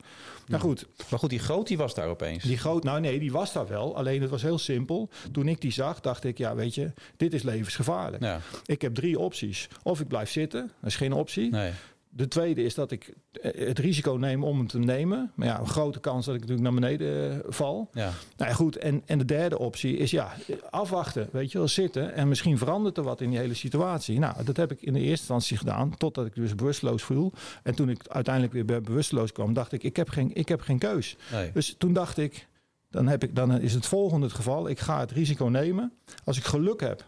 [0.46, 2.42] Nou goed, Maar goed, die groot die was daar opeens.
[2.44, 3.96] die groot, nou nee, die was daar wel.
[3.96, 5.08] Alleen het was heel simpel.
[5.32, 8.22] Toen ik die zag, dacht ik, ja weet je, dit is levensgevaarlijk.
[8.22, 9.68] Ja, Ik heb drie opties.
[9.82, 11.50] Of ik blijf zitten, dat is geen optie.
[11.50, 11.72] nee.
[12.16, 15.32] De tweede is dat ik eh, het risico neem om hem te nemen.
[15.34, 17.90] Maar ja, een grote kans dat ik natuurlijk naar beneden eh, val.
[17.92, 18.12] Ja.
[18.36, 18.76] Nou ja, goed.
[18.76, 20.32] En, en de derde optie is ja,
[20.70, 21.28] afwachten.
[21.32, 22.14] Weet je wel, zitten.
[22.14, 24.18] En misschien verandert er wat in die hele situatie.
[24.18, 25.96] Nou, dat heb ik in de eerste instantie gedaan.
[25.96, 27.32] Totdat ik dus bewusteloos viel.
[27.62, 30.60] En toen ik uiteindelijk weer bij bewusteloos kwam, dacht ik, ik heb geen, ik heb
[30.60, 31.16] geen keus.
[31.32, 31.50] Nee.
[31.52, 32.48] Dus toen dacht ik,
[32.90, 34.68] dan, heb ik, dan is het volgende het geval.
[34.68, 35.92] Ik ga het risico nemen.
[36.24, 37.04] Als ik geluk heb,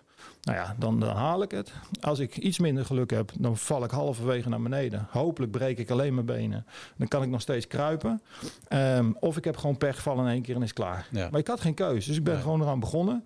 [0.49, 1.73] nou ja, dan, dan haal ik het.
[2.01, 5.07] Als ik iets minder geluk heb, dan val ik halverwege naar beneden.
[5.11, 6.67] Hopelijk breek ik alleen mijn benen.
[6.97, 8.23] Dan kan ik nog steeds kruipen.
[8.69, 11.07] Ehm, of ik heb gewoon pech, val in één keer en is klaar.
[11.11, 11.29] Ja.
[11.31, 12.43] Maar ik had geen keus, dus ik ben Nee.
[12.43, 13.25] gewoon eraan begonnen.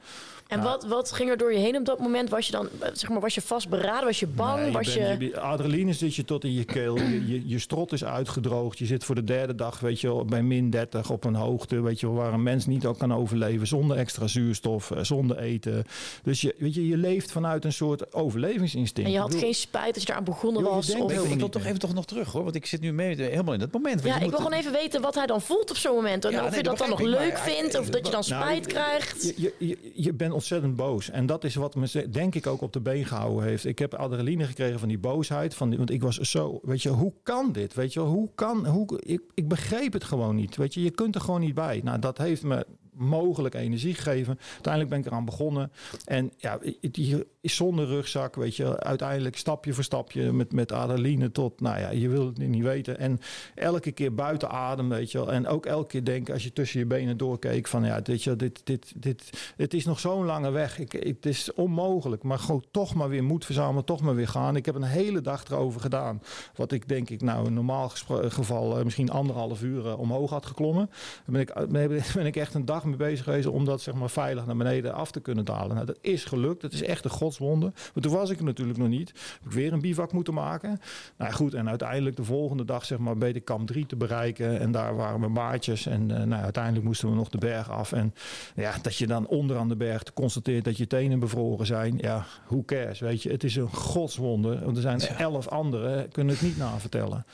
[0.52, 2.30] En wat, wat ging er door je heen op dat moment?
[2.30, 4.04] Was je dan, eh, zeg maar, was je vastberaden?
[4.04, 4.60] Was je bang?
[4.62, 5.26] Nee, was bent- je...
[5.26, 6.96] je- adrenaline zit je tot in je keel.
[6.98, 8.78] Je, je, je strot is uitgedroogd.
[8.78, 11.80] Je zit voor de derde dag, weet je, wel, bij min 30 op een hoogte,
[11.80, 15.38] weet je, wel, waar een mens niet ook kan overleven zonder extra zuurstof, eh, zonder
[15.38, 15.84] eten.
[16.22, 19.08] Dus je, weet je, je leeft vanuit een soort overlevingsinstinct.
[19.08, 20.86] En je had bedoel, geen spijt dat je eraan begonnen Joh, was?
[20.86, 21.10] denkt Of...
[21.32, 23.60] Ik, wil toch even, toch nog terug hoor, want ik zit nu mee, helemaal in
[23.60, 24.02] dat moment.
[24.04, 26.24] Ja, ik moet- wil gewoon even weten wat hij dan voelt op zo'n moment.
[26.24, 27.78] En Ja, of nee, je dat dan nog leuk vindt.
[27.78, 29.22] Of dat je dan Nou, spijt je- krijgt.
[29.22, 31.10] Je, je, je, je bent ontzettend boos.
[31.10, 33.64] En dat is wat me denk ik ook op de been gehouden heeft.
[33.64, 35.54] Ik heb adrenaline gekregen van die boosheid.
[35.54, 37.74] Van die, want ik was zo, weet je, hoe kan dit?
[37.74, 40.56] Weet je, hoe kan, hoe, ik, ik begreep het gewoon niet.
[40.56, 41.80] Weet je, je kunt er gewoon niet bij.
[41.84, 44.38] Nou, dat heeft me mogelijk energie gegeven.
[44.52, 45.72] Uiteindelijk ben ik eraan begonnen.
[46.04, 51.32] En ja, die is zonder rugzak, weet je, uiteindelijk stapje voor stapje met, met adrenaline
[51.32, 52.98] tot, nou ja, je wil het niet weten.
[52.98, 53.20] En
[53.54, 55.26] elke keer buiten adem, weet je.
[55.26, 58.36] En ook elke keer denken als je tussen je benen doorkeek van, ja, weet je,
[58.36, 60.78] dit, dit, dit, het is nog zo'n lange weg.
[60.78, 64.56] Ik, het is onmogelijk, maar gewoon toch maar weer moed verzamelen, toch maar weer gaan.
[64.56, 66.22] Ik heb een hele dag erover gedaan.
[66.54, 67.88] Wat ik denk ik nou in normaal
[68.28, 70.90] geval eh, misschien anderhalf uur eh, omhoog had geklommen.
[71.24, 73.94] Dan ben ik, ben, ben ik echt een dag mee bezig geweest om dat zeg
[73.94, 75.74] maar veilig naar beneden af te kunnen dalen.
[75.74, 76.60] Nou, dat is gelukt.
[76.60, 77.72] Dat is echt een godswonde.
[77.94, 79.08] Maar toen was ik er natuurlijk nog niet.
[79.08, 80.80] Heb ik weer een bivak moeten maken.
[81.16, 84.60] Nou goed, en uiteindelijk de volgende dag zeg maar ben ik kamp 3 te bereiken.
[84.60, 85.86] En daar waren mijn maatjes.
[85.86, 87.92] En eh, nou, uiteindelijk moesten we nog de berg af.
[87.92, 88.14] En
[88.54, 91.98] ja, dat je dan onderaan de berg constateert dat je tenen bevroren zijn.
[91.98, 93.30] Ja, who cares, weet je.
[93.30, 94.58] Het is een godswonde.
[94.64, 95.18] Want er zijn Ja.
[95.18, 97.24] elf anderen, kunnen het niet navertellen.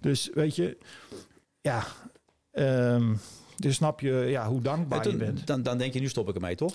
[0.00, 0.76] Dus weet je,
[1.60, 1.82] ja...
[2.50, 3.14] ehm,
[3.56, 5.46] dus snap je ja, hoe dankbaar je toen- bent.
[5.46, 6.74] dan, dan denk je, nu stop ik ermee, toch?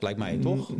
[0.00, 0.70] Lijkt mij, toch?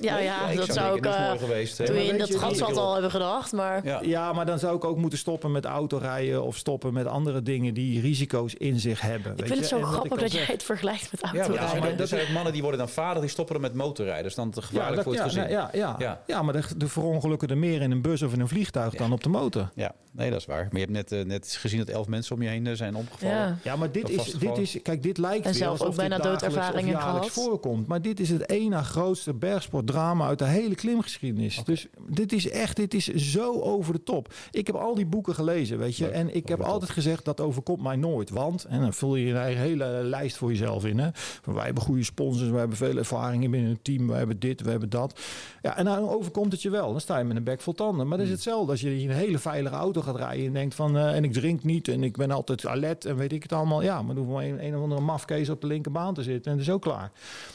[0.00, 1.02] Ja, ja, dat zou ik...
[1.02, 1.78] dat eh, mooi geweest.
[1.78, 1.84] hè.
[1.84, 3.84] toen maar je in dat gat zat al hebben gedacht, maar...
[3.84, 4.00] Ja.
[4.02, 7.74] Ja, maar dan zou ik ook moeten stoppen met autorijden of stoppen met andere dingen
[7.74, 9.32] die risico's in zich hebben.
[9.32, 11.46] Ik weet vind het zo En grappig dat jij het vergelijkt met Ja, maar, dat
[11.46, 11.68] autorijden.
[11.70, 14.22] zijn, maar dat dat zijn mannen die worden dan vader, die stoppen er met motorrijden.
[14.22, 15.50] Dat is dan te Ja, gevaarlijk dat, voor het ja, gezin.
[15.56, 15.96] ja, ja.
[15.98, 16.20] Ja.
[16.26, 16.42] Ja.
[16.42, 19.22] maar de, de verongelukken er meer in een bus of in een vliegtuig dan op
[19.22, 19.70] de motor.
[19.74, 20.62] Ja, nee, dat is waar.
[20.70, 22.94] Maar je hebt net, eh, net gezien dat elf mensen om je heen eh, zijn
[22.94, 23.36] omgevallen.
[23.36, 23.56] Ja.
[23.62, 26.14] Ja, maar dit is, dit is, kijk, dit lijkt En weer zelf alsof ook bijna
[26.16, 27.48] dit dagelijks doodervaringen of jaarlijks gehad.
[27.48, 27.86] voorkomt.
[27.86, 31.60] Maar dit is het ene grootste bergsportdrama uit de hele klimgeschiedenis.
[31.64, 34.34] Dus dit is echt, dit is zo over de top.
[34.50, 36.04] Ik heb al die boeken gelezen, weet je.
[36.04, 36.66] Leuk, En ik heb top.
[36.68, 38.30] altijd gezegd, dat overkomt mij nooit.
[38.30, 40.98] Want, en dan vul je eigen hele lijst voor jezelf in.
[40.98, 41.08] Hè.
[41.44, 44.06] Wij hebben goede sponsors, wij hebben veel ervaringen binnen het team.
[44.06, 45.20] Wij hebben dit, wij hebben dat.
[45.62, 46.90] Ja, en dan overkomt het je wel.
[46.90, 48.08] Dan sta je met een bek vol tanden.
[48.08, 50.46] Maar dat is hetzelfde als je in een hele veilige auto gaat rijden.
[50.46, 51.88] En denkt van, eh, en ik drink niet.
[51.88, 53.82] En ik ben altijd alert en weet ik het allemaal.
[53.82, 56.50] Ja, maar dan hoeft maar een, een of andere mafkees op de linkerbaan te zitten.
[56.50, 57.10] En dat is ook klaar.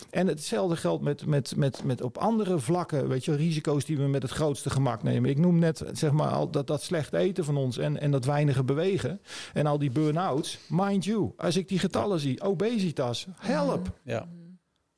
[0.10, 3.08] En hetzelfde geldt met, met, met, met op andere vlakken.
[3.08, 5.30] Weet je, risico's die we met het grootste gemak nemen.
[5.30, 7.78] Ik noem net, zeg maar, al dat, dat slecht eten van ons.
[7.78, 9.22] En, en dat weinige bewegen.
[9.54, 10.58] En al die burn-outs.
[10.70, 12.42] Mind you, als ik die getallen zie.
[12.42, 14.00] Obesitas, help.
[14.04, 14.28] Ja.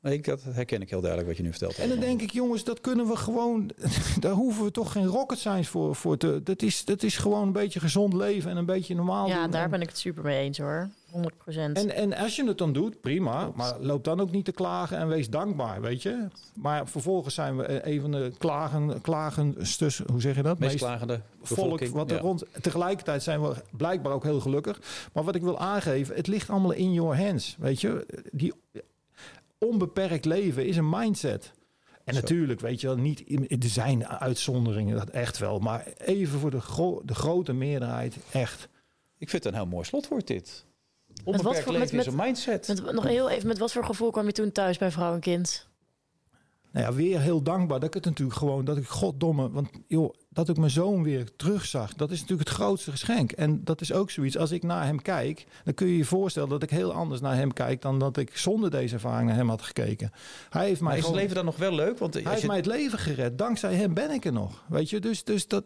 [0.02, 1.78] Ik, dat herken ik heel duidelijk wat je nu vertelt.
[1.78, 3.70] En dan denk ik, jongens, dat kunnen we gewoon.
[4.20, 6.40] Daar hoeven we toch geen rocket science voor, voor te.
[6.44, 9.28] Dat is, dat is gewoon een beetje gezond leven en een beetje normaal.
[9.28, 9.50] Ja, doen.
[9.50, 10.88] daar En- ben ik het super mee eens hoor.
[11.10, 11.76] 100 procent.
[11.78, 13.50] En, en als je het dan doet, prima.
[13.54, 16.28] Maar loop dan ook niet te klagen en wees dankbaar, weet je.
[16.54, 20.58] Maar vervolgens zijn we een van de klagen, klagensters, hoe zeg je dat?
[20.58, 22.22] meest klagende volk wat er Ja.
[22.22, 22.44] rond.
[22.60, 24.80] Tegelijkertijd zijn we blijkbaar ook heel gelukkig.
[25.12, 28.06] Maar wat ik wil aangeven, het ligt allemaal in your hands, weet je.
[28.32, 28.52] Die
[29.58, 31.52] onbeperkt leven is een mindset.
[32.04, 32.20] En Zo.
[32.20, 33.24] natuurlijk, weet je wel, niet,
[33.62, 35.58] er zijn uitzonderingen, dat echt wel.
[35.58, 38.68] Maar even voor de, gro- de grote meerderheid, echt.
[39.18, 40.64] Ik vind het een heel mooi slotwoord dit.
[41.24, 42.68] Onbeperkt voor- leven met- is een mindset.
[42.68, 45.20] Met, nog heel even, met wat voor gevoel kwam je toen thuis bij vrouw en
[45.20, 45.66] kind?
[46.72, 50.14] Nou ja, weer heel dankbaar dat ik het natuurlijk gewoon, dat ik goddomme, want joh,
[50.28, 53.32] dat ik mijn zoon weer terugzag, dat is natuurlijk het grootste geschenk.
[53.32, 56.48] En dat is ook zoiets, als ik naar hem kijk, dan kun je je voorstellen
[56.48, 59.48] dat ik heel anders naar hem kijk dan dat ik zonder deze ervaring naar hem
[59.48, 60.10] had gekeken.
[60.50, 61.98] Hij heeft mij Maar is het gewoon- leven dan nog wel leuk?
[61.98, 63.38] Want hij heeft je, mij het leven gered.
[63.38, 64.64] Dankzij hem ben ik er nog.
[64.68, 65.64] Weet je, dus, dus dat,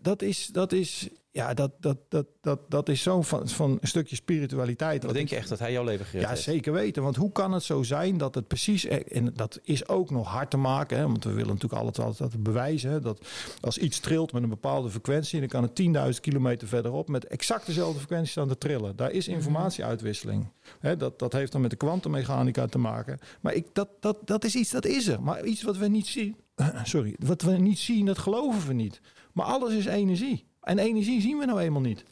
[0.00, 1.08] dat is, dat is,
[1.38, 5.04] ja, dat, dat, dat, dat, dat is zo'n van, van een stukje spiritualiteit.
[5.04, 6.42] wat denk je echt dat hij jouw leven gered Ja, heeft?
[6.42, 7.02] zeker weten.
[7.02, 8.84] Want hoe kan het zo zijn dat het precies...
[8.86, 10.98] En dat is ook nog hard te maken.
[10.98, 12.90] Hè, want we willen natuurlijk altijd, altijd bewijzen.
[12.90, 13.26] Hè, dat
[13.60, 15.40] als iets trilt met een bepaalde frequentie...
[15.40, 17.08] dan kan het 10.000 kilometer verderop...
[17.08, 18.96] met exact dezelfde frequentie staan te trillen.
[18.96, 20.46] Daar is informatieuitwisseling.
[20.80, 23.18] Hè, dat, dat heeft dan met de kwantummechanica te maken.
[23.40, 25.22] Maar ik, dat, dat, dat is iets, dat is er.
[25.22, 26.36] Maar iets wat we niet zien...
[26.82, 29.00] Sorry, wat we niet zien, dat geloven we niet.
[29.32, 30.47] Maar alles is energie.
[30.68, 32.04] En energie zien we nou eenmaal niet.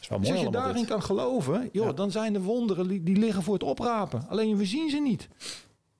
[0.00, 0.86] Is wel Dus mooi als je daarin dit.
[0.90, 1.92] kan geloven, joh, Ja.
[1.92, 4.28] dan zijn de wonderen die, liggen voor het oprapen.
[4.28, 5.28] Alleen we zien ze niet.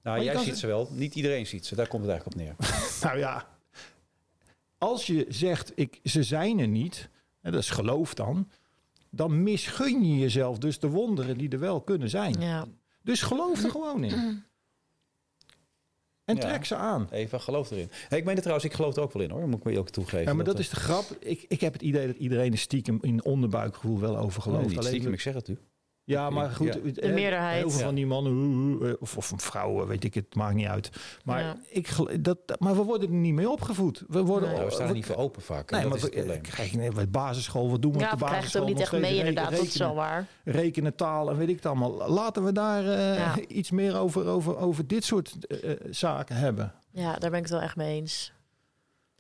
[0.03, 0.89] Nou, jij ziet ze- ze wel.
[0.91, 1.75] Niet iedereen ziet ze.
[1.75, 2.79] Daar komt het eigenlijk op neer.
[3.03, 3.47] Nou ja,
[4.79, 7.09] als je zegt ik, ze zijn er niet,
[7.41, 8.49] hè, dat is geloof dan,
[9.11, 12.41] dan misgun je jezelf dus de wonderen die er wel kunnen zijn.
[12.41, 12.65] Ja.
[13.03, 14.45] Dus geloof er gewoon in.
[16.25, 16.41] En Ja.
[16.41, 17.09] trek ze aan.
[17.11, 17.91] Eva, geloof erin.
[18.09, 19.49] Hey, ik meen het trouwens, ik geloof er ook wel in hoor.
[19.49, 20.27] Moet ik me ook toegeven.
[20.27, 21.05] Ja, maar dat eh, is de grap.
[21.21, 24.85] Ik, ik heb het idee dat iedereen er stiekem in onderbuikgevoel wel over gelooft.
[24.85, 25.59] stiekem, ik zeg het u.
[26.05, 26.67] Ja, maar goed.
[26.67, 26.81] Ja.
[26.93, 27.59] De eh, meerderheid.
[27.59, 27.85] Heel veel Ja.
[27.85, 30.91] van die mannen, eh, of, of vrouwen, weet ik het, maakt niet uit.
[31.25, 31.57] Maar, Ja.
[31.69, 31.89] ik,
[32.25, 34.05] dat, maar we worden er niet mee opgevoed.
[34.09, 34.65] We worden, Nee.
[34.65, 35.71] We staan er we- niet voor open vaak.
[35.71, 36.43] en Nee, dat maar is het we, probleem.
[36.43, 38.63] krijg je nee, bij basisschool, wat doen we Ja, op we de krijgen het ook
[38.63, 38.99] basisschool?
[38.99, 40.27] niet echt mee inderdaad, dat is wel waar.
[40.45, 42.11] Rekenen, taal en weet ik het allemaal.
[42.11, 43.35] Laten we daar eh, Ja.
[43.49, 46.73] iets meer over, over, over dit soort eh, eh, zaken hebben.
[46.91, 48.33] Ja, daar ben ik het wel echt mee eens.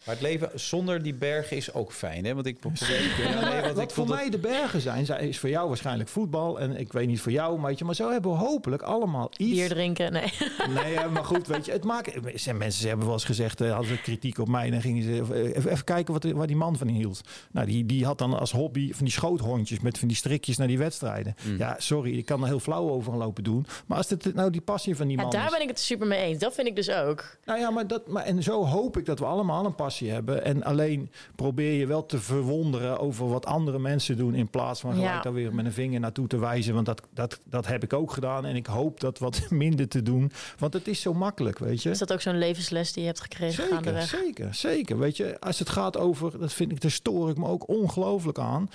[0.05, 2.35] Maar het leven zonder die bergen is ook fijn, hè?
[2.35, 3.01] Want ik probeer...
[3.19, 6.61] Ja, nee, want Wat ik voor mij de bergen zijn, is voor jou waarschijnlijk voetbal.
[6.61, 9.31] En ik weet niet voor jou, maar, weet je, maar zo hebben we hopelijk allemaal
[9.37, 9.51] iets.
[9.51, 10.33] Bier drinken, nee.
[10.83, 12.23] Nee, maar goed, weet je, het maken.
[12.35, 15.03] Zijn mensen hebben wel eens gezegd, eh, hadden ze kritiek op mij, en dan gingen
[15.03, 15.19] ze eh,
[15.57, 17.21] even, even kijken wat, waar die man van hield.
[17.51, 20.69] Nou, die, die had dan als hobby van die schoothondjes met van die strikjes naar
[20.69, 21.35] die wedstrijden.
[21.47, 21.59] Mm.
[21.59, 23.67] Ja, sorry, ik kan er heel flauw over gaan lopen doen.
[23.87, 25.51] Maar als dit nou die passie van die Ja, man daar is.
[25.51, 26.39] ben ik het super mee eens.
[26.39, 27.37] Dat vind ik dus ook.
[27.45, 30.45] Nou ja, maar dat, maar en zo hoop ik dat we allemaal een passie hebben.
[30.45, 34.35] En alleen probeer je wel te verwonderen over wat andere mensen doen.
[34.35, 35.23] In plaats van gelijk Ja.
[35.23, 36.75] daar weer met een vinger naartoe te wijzen.
[36.75, 38.45] Want dat, dat, dat heb ik ook gedaan.
[38.45, 40.33] En ik hoop dat wat minder te doen.
[40.59, 41.91] Want het is zo makkelijk, weet je.
[41.91, 44.09] Is dat ook zo'n levensles die je hebt gekregen Zeker, gaandeweg?
[44.09, 44.99] zeker, zeker.
[44.99, 48.39] Weet je, als het gaat over, dat vind ik, daar stoor ik me ook ongelooflijk
[48.39, 48.69] aan.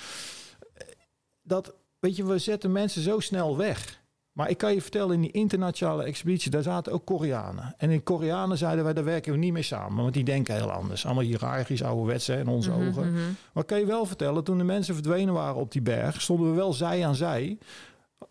[1.41, 4.01] Dat, weet je, we zetten mensen zo snel weg.
[4.37, 7.73] Maar ik kan je vertellen, in die internationale expeditie, daar zaten ook Koreanen.
[7.77, 10.01] En in Koreanen zeiden wij, daar werken we niet mee samen.
[10.01, 11.05] Want die denken heel anders.
[11.05, 13.11] Allemaal hiërarchisch, ouderwets hè, in onze Mhm, ogen.
[13.11, 13.19] mhm.
[13.53, 16.55] Maar kan je wel vertellen, toen de mensen verdwenen waren op die berg, stonden we
[16.55, 17.57] wel zij aan zij.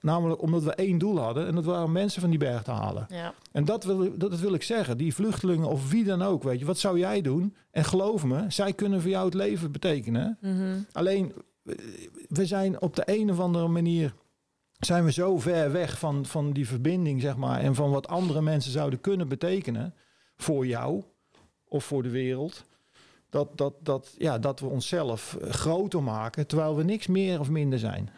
[0.00, 1.46] Namelijk omdat we één doel hadden.
[1.46, 3.07] En dat waren mensen van die berg te halen.
[3.11, 3.34] Ja.
[3.52, 4.96] En dat wil, dat, dat wil ik zeggen.
[4.96, 7.54] Die vluchtelingen of wie dan ook, weet je, wat zou jij doen?
[7.70, 10.38] En geloof me, zij kunnen voor jou het leven betekenen.
[10.40, 10.78] Mhm.
[10.92, 11.32] Alleen,
[12.28, 14.14] we zijn op de een of andere manier
[14.81, 18.43] zijn we zo ver weg van, van die verbinding, zeg maar, en van wat andere
[18.43, 19.95] mensen zouden kunnen betekenen
[20.37, 21.03] voor jou
[21.68, 22.64] of voor de wereld.
[23.31, 27.51] Dat, dat, dat, ja, dat we onszelf eh, groter maken, terwijl we niks meer of
[27.51, 28.11] minder zijn.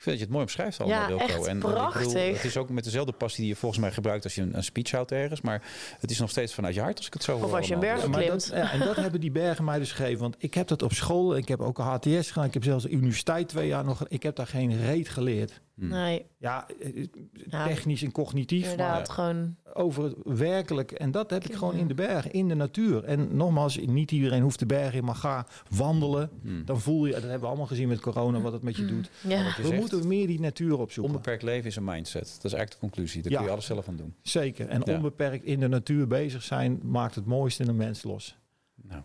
[0.00, 1.24] Ik vind dat je het mooi omschrijft allemaal, Ja, Wilco.
[1.24, 2.32] echt en, en ik prachtig.
[2.36, 4.64] het is ook met dezelfde passie die je volgens mij gebruikt als je een, een
[4.64, 5.40] speech houdt ergens.
[5.40, 5.62] Maar
[5.98, 7.44] het is nog steeds vanuit je hart als ik het zo hoor.
[7.44, 8.48] Of als je een berg maar klimt.
[8.48, 10.20] dat, ja, en dat hebben die bergen mij dus gegeven.
[10.20, 12.84] Want ik heb dat op school, ik heb ook een HTS gedaan, ik heb zelfs
[12.84, 14.08] de universiteit twee jaar nog.
[14.08, 15.60] Ik heb daar geen reet geleerd.
[15.80, 15.88] Hmm.
[15.88, 17.66] Nee, Ja, eh, Ja.
[17.66, 19.06] technisch en cognitief, inderdaad.
[19.06, 20.90] maar Gewoon, over het werkelijk.
[20.92, 23.04] En dat heb ik gewoon in de bergen, in de natuur.
[23.04, 26.30] En nogmaals, niet iedereen hoeft de bergen in, maar ga wandelen.
[26.42, 26.64] Hmm.
[26.64, 29.10] Dan voel je, dat hebben we allemaal gezien met corona, wat het met je doet.
[29.20, 29.44] ja.
[29.44, 31.14] Wat je We moeten meer die natuur opzoeken.
[31.14, 32.22] Onbeperkt leven is een mindset.
[32.34, 33.22] Dat is eigenlijk de conclusie.
[33.22, 33.36] Daar Ja.
[33.38, 34.14] kun je alles zelf aan doen.
[34.22, 34.68] Zeker.
[34.68, 34.94] En Ja.
[34.94, 38.36] onbeperkt in de natuur bezig zijn, maakt het mooiste in een mens los.
[38.82, 39.02] Nou,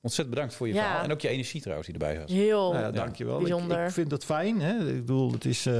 [0.00, 0.82] ontzettend bedankt voor je Ja.
[0.82, 1.02] verhaal.
[1.04, 2.30] En ook je energie trouwens die erbij was.
[2.30, 2.72] Heel.
[2.72, 3.36] Nou ja, dankjewel.
[3.36, 3.84] Ik, bijzonder.
[3.84, 4.60] ik vind dat fijn.
[4.60, 4.88] Hè?
[4.88, 5.74] Ik bedoel, het is eh,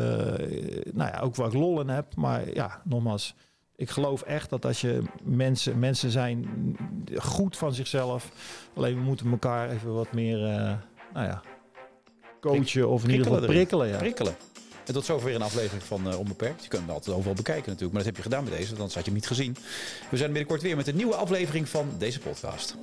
[0.93, 2.15] nou ja, ook waar ik lol in heb.
[2.17, 3.35] Maar ja, nogmaals,
[3.77, 6.47] ik geloof echt dat als je mensen, mensen zijn
[7.17, 8.31] goed van zichzelf.
[8.75, 10.73] Alleen we moeten elkaar even wat meer, eh,
[11.15, 11.41] nou ja,
[12.41, 13.89] coachen of in ieder geval prikkelen.
[13.89, 13.97] Ja.
[13.99, 14.37] Prikkelen.
[14.87, 16.63] En tot zover weer een aflevering van eh, Onbeperkt.
[16.63, 17.93] Je kunt hem altijd overal bekijken natuurlijk.
[17.93, 19.57] Maar dat heb je gedaan met deze, want anders had je hem niet gezien.
[20.11, 22.77] We zijn binnenkort weer met een nieuwe aflevering van deze podcast.